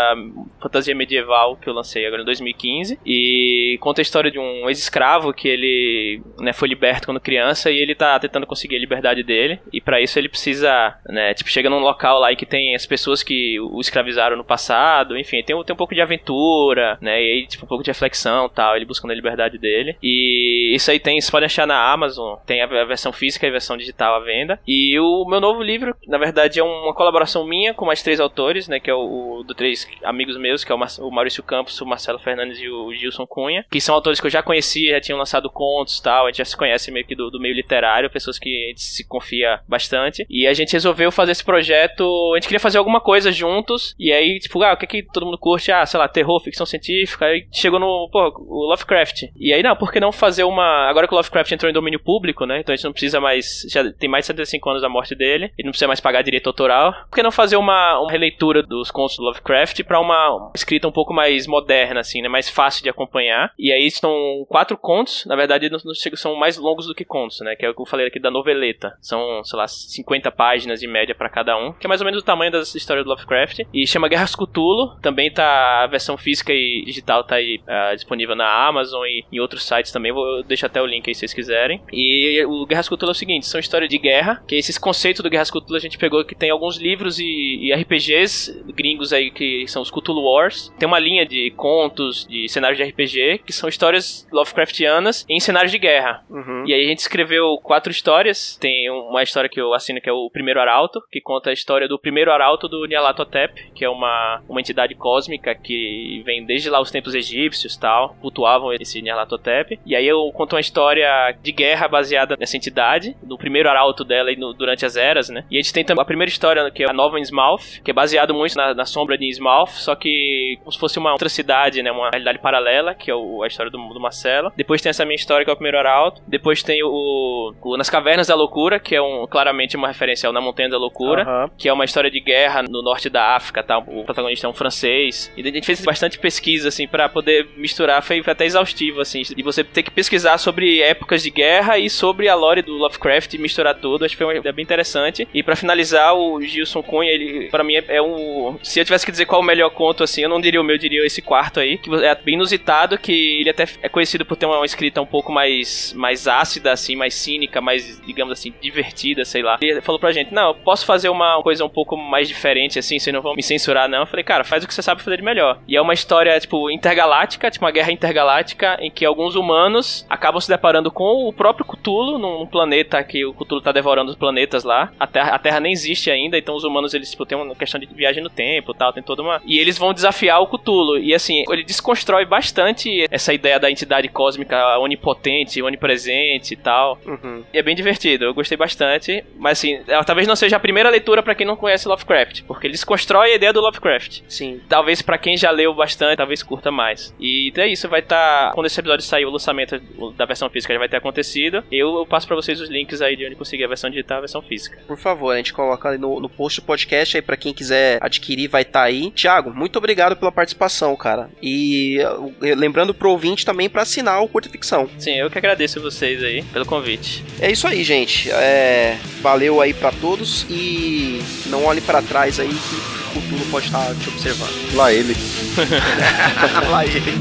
[0.61, 5.33] fantasia medieval que eu lancei agora em 2015 e conta a história de um ex-escravo
[5.33, 9.59] que ele né, foi liberto quando criança e ele tá tentando conseguir a liberdade dele
[9.73, 12.85] e pra isso ele precisa, né, tipo, chega num local lá e que tem as
[12.85, 17.21] pessoas que o escravizaram no passado, enfim, tem, um- tem um pouco de aventura, né,
[17.21, 19.95] e aí, tipo, um pouco de reflexão tal, ele buscando a liberdade dele.
[20.01, 23.51] E isso aí tem, vocês podem achar na Amazon, tem a, versão física e a
[23.51, 24.59] versão digital à venda.
[24.67, 28.67] E o meu novo livro, na verdade, é uma colaboração minha com mais três autores,
[28.67, 31.43] né, que é o, o do três amigos meus, que é o, Mar- o Maurício
[31.43, 34.91] Campos, o Marcelo Fernandes e o Gilson Cunha, que são autores que eu já conhecia,
[34.91, 37.53] já tinham lançado contos tal, a gente já se conhece meio que do, do meio
[37.55, 37.74] literário,
[38.09, 42.03] pessoas que a gente se confia bastante, e a gente resolveu fazer esse projeto,
[42.33, 45.25] a gente queria fazer alguma coisa juntos, e aí, tipo, ah, o que que todo
[45.25, 45.71] mundo curte?
[45.71, 49.23] Ah, sei lá, terror, ficção científica, aí chegou no, pô, o Lovecraft.
[49.35, 51.99] E aí, não, por que não fazer uma, agora que o Lovecraft entrou em domínio
[51.99, 54.89] público, né, então a gente não precisa mais, já tem mais de 75 anos da
[54.89, 58.11] morte dele, e não precisa mais pagar direito autoral, por que não fazer uma, uma
[58.11, 62.49] releitura dos contos do Lovecraft pra uma, escrita um pouco mais moderna, assim, né, mais
[62.49, 65.79] fácil de acompanhar, e aí estão quatro contos, na verdade não,
[66.15, 68.31] são mais longos do que contos, né, que é o que eu falei aqui da
[68.31, 72.05] noveleta, são, sei lá, 50 páginas em média pra cada um, que é mais ou
[72.05, 76.17] menos o tamanho das histórias do Lovecraft, e chama Guerras Cthulhu, também tá, a versão
[76.17, 80.43] física e digital tá aí ah, disponível na Amazon e em outros sites também, vou
[80.43, 83.45] deixar até o link aí se vocês quiserem, e o Guerras Cthulhu é o seguinte,
[83.45, 86.49] são histórias de guerra, que esses conceitos do Guerras Cthulhu a gente pegou que tem
[86.49, 90.73] alguns livros livros e, e RPGs gringos aí que são os Cthulhu Wars.
[90.77, 95.71] Tem uma linha de contos, de cenários de RPG, que são histórias Lovecraftianas em cenários
[95.71, 96.23] de guerra.
[96.29, 96.65] Uhum.
[96.65, 98.57] E aí a gente escreveu quatro histórias.
[98.57, 101.87] Tem uma história que eu assino que é o Primeiro Arauto, que conta a história
[101.87, 106.79] do primeiro Arauto do Nyarlathotep, que é uma, uma entidade cósmica que vem desde lá
[106.81, 109.79] os tempos egípcios tal, cultuavam esse Nyarlathotep.
[109.85, 114.31] E aí eu conto uma história de guerra baseada nessa entidade, do primeiro Arauto dela
[114.31, 115.45] e no- durante as eras, né?
[115.49, 117.93] E a gente tem também a primeira história, que é a Nova Innsmouth, que é
[117.93, 121.81] baseado muito na, na sombra de Innsmouth, só que como se fosse uma outra cidade,
[121.83, 121.91] né?
[121.91, 124.51] Uma realidade paralela, que é o- a história do, do Marcelo.
[124.55, 126.21] Depois tem essa minha história, que é o primeiro Arauto.
[126.27, 130.33] Depois tem o, o Nas Cavernas da Loucura, que é um, claramente uma referência ao
[130.33, 131.49] Na Montanha da Loucura Aham.
[131.57, 133.77] que é uma história de guerra no norte da África, tá?
[133.77, 135.31] O protagonista é um francês.
[135.35, 138.01] E a gente fez bastante pesquisa, assim, pra poder misturar.
[138.01, 139.21] Foi até exaustivo, assim.
[139.35, 143.33] E você ter que pesquisar sobre épocas de guerra e sobre a lore do Lovecraft
[143.33, 144.05] e misturar tudo.
[144.05, 145.27] Acho que foi uma ideia bem interessante.
[145.33, 148.57] E pra finalizar, o Gilson Cunha, ele, pra mim, é, é um...
[148.63, 150.75] Se eu tivesse que dizer qual o melhor conto, assim, eu não diria o meu,
[150.75, 151.77] eu diria esse quarto aí.
[151.77, 155.31] Que é bem inusitado, que ele até é conhecido por ter uma escrita um pouco
[155.31, 159.57] mais, mais ácida, assim, mais cínica, mais, digamos assim, divertida, sei lá.
[159.61, 162.97] Ele falou pra gente, não, eu posso fazer uma coisa um pouco mais diferente, assim,
[162.97, 163.99] vocês não vão me censurar, não.
[163.99, 165.59] Eu falei, cara, faz o que você sabe fazer de melhor.
[165.67, 170.39] E é uma história, tipo, intergaláctica, tipo uma guerra intergaláctica, em que alguns humanos acabam
[170.39, 174.63] se deparando com o próprio Cthulhu, num planeta que o Cthulhu tá devorando os planetas
[174.63, 174.91] lá.
[174.99, 177.79] A Terra, a Terra nem existe ainda, então os humanos, eles, tipo, tem uma questão
[177.79, 179.41] de viagem no tempo tal, tem toda uma...
[179.45, 180.97] E eles vão desafiar o Cthulhu.
[180.97, 186.99] E, assim, ele desconstrói bastante essa ideia da entidade cósmica onipotente, onipresente e tal.
[187.05, 187.24] Uhum.
[187.53, 189.23] E é bem divertido, eu gostei bastante.
[189.37, 192.67] Mas assim, ela talvez não seja a primeira leitura pra quem não conhece Lovecraft, porque
[192.67, 194.21] ele desconstrói a ideia do Lovecraft.
[194.27, 194.61] Sim.
[194.67, 197.13] Talvez pra quem já leu bastante, talvez curta mais.
[197.19, 198.51] E então é isso, vai estar.
[198.53, 199.79] quando esse episódio sair, o lançamento
[200.15, 201.63] da versão física já vai ter acontecido.
[201.71, 204.19] Eu, eu passo pra vocês os links aí de onde conseguir a versão digital e
[204.19, 204.77] a versão física.
[204.87, 207.99] Por favor, a gente coloca ali no, no post do podcast aí pra quem quiser
[208.01, 209.11] adquirir, vai estar aí.
[209.11, 211.29] Tiago, muito obrigado pela participação, cara.
[211.41, 214.89] E uh, lembrando pro ouvinte também pra assinar o Curta Ficção.
[214.97, 217.14] Sim, eu que agradeço vocês aí pelo convite.
[217.39, 218.29] É isso aí, gente.
[218.31, 222.75] É, valeu aí pra todos e não olhe pra trás aí que
[223.17, 224.75] o futuro pode estar te observando.
[224.75, 225.15] Lá ele.
[226.69, 227.13] Lá ele.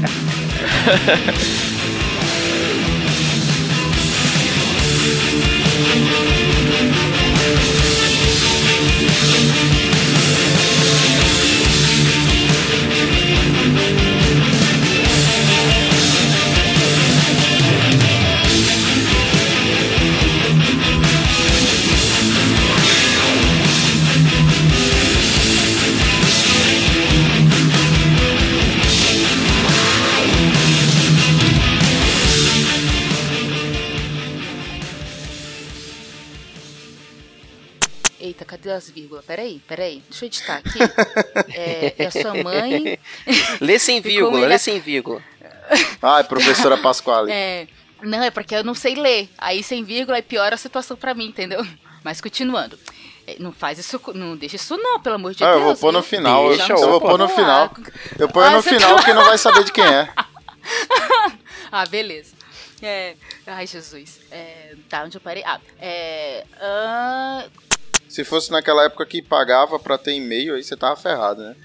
[38.75, 39.25] as vírgulas?
[39.25, 40.03] Peraí, peraí.
[40.09, 40.79] Deixa eu editar aqui.
[41.55, 42.99] é, é a sua mãe.
[43.59, 45.21] Lê sem vírgula, lê é- sem vírgula.
[46.01, 47.31] Ai, professora Pasquale.
[47.31, 47.67] É,
[48.01, 49.29] não, é porque eu não sei ler.
[49.37, 51.65] Aí sem vírgula aí piora a situação pra mim, entendeu?
[52.03, 52.77] Mas continuando.
[53.27, 55.57] É, Não faz isso, não deixa isso não, pelo amor de Ah, Deus.
[55.59, 56.49] eu vou pôr no final.
[56.49, 57.07] Deixa, eu vou opa.
[57.09, 57.71] pôr no final.
[58.19, 60.07] Eu ponho Ah, no final tá- que não vai saber de quem é.
[61.71, 62.33] Ah, beleza.
[62.81, 63.15] É,
[63.47, 64.19] ai, Jesus.
[64.31, 65.43] É, tá, onde eu parei?
[65.45, 66.45] Ah, é...
[66.61, 67.45] ah,
[68.15, 71.55] Se fosse naquela época que pagava pra ter e-mail, aí você tava ferrado, né?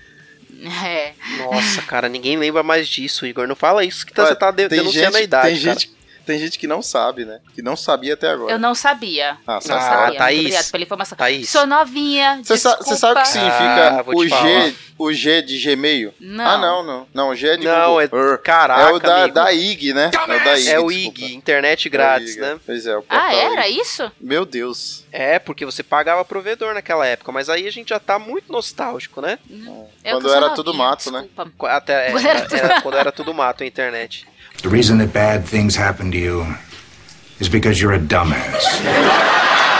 [0.85, 3.47] é, Nossa, cara, ninguém lembra mais disso, Igor.
[3.47, 5.79] Não fala isso que tá- Ué, você tá de- denunciando gente, a idade, tem cara.
[5.79, 5.93] gente,
[6.31, 7.41] tem gente que não sabe, né?
[7.55, 8.53] Que não sabia até agora.
[8.53, 9.37] eu não sabia.
[9.47, 9.81] Ah, não sabe.
[9.81, 10.19] Ah, sabia.
[10.19, 10.55] Thaís.
[10.55, 11.19] Muito pela informação.
[11.19, 11.49] Thaís.
[11.49, 14.27] Sou novinha, Você sa- sabe o que significa Ah, o.
[14.29, 16.15] G, o G de Gmail?
[16.21, 16.47] Não.
[16.47, 17.07] Ah, não, não.
[17.13, 18.35] Não, o G é de Não, Google.
[18.35, 18.39] é.
[18.39, 19.35] Caraca, é o da, amigo.
[19.35, 20.11] da IG, né?
[20.15, 20.91] É o da IG, É o.
[20.93, 22.41] IG, internet É o grátis, IG.
[22.41, 22.59] né?
[22.65, 23.81] Pois é, o Ah, era IG.
[23.81, 24.11] isso?
[24.21, 25.05] Meu Deus.
[25.13, 29.21] É, porque você pagava provedor naquela época, mas aí a gente já tá muito nostálgico,
[29.21, 29.39] né?
[29.51, 31.27] Eu Quando que sou era novinha, mato, né?
[31.65, 34.27] Até, é, Quando era tudo- era quando era tudo mato a internet.
[34.63, 36.55] The reason that bad things happen to you
[37.39, 39.80] is because you're a dumbass.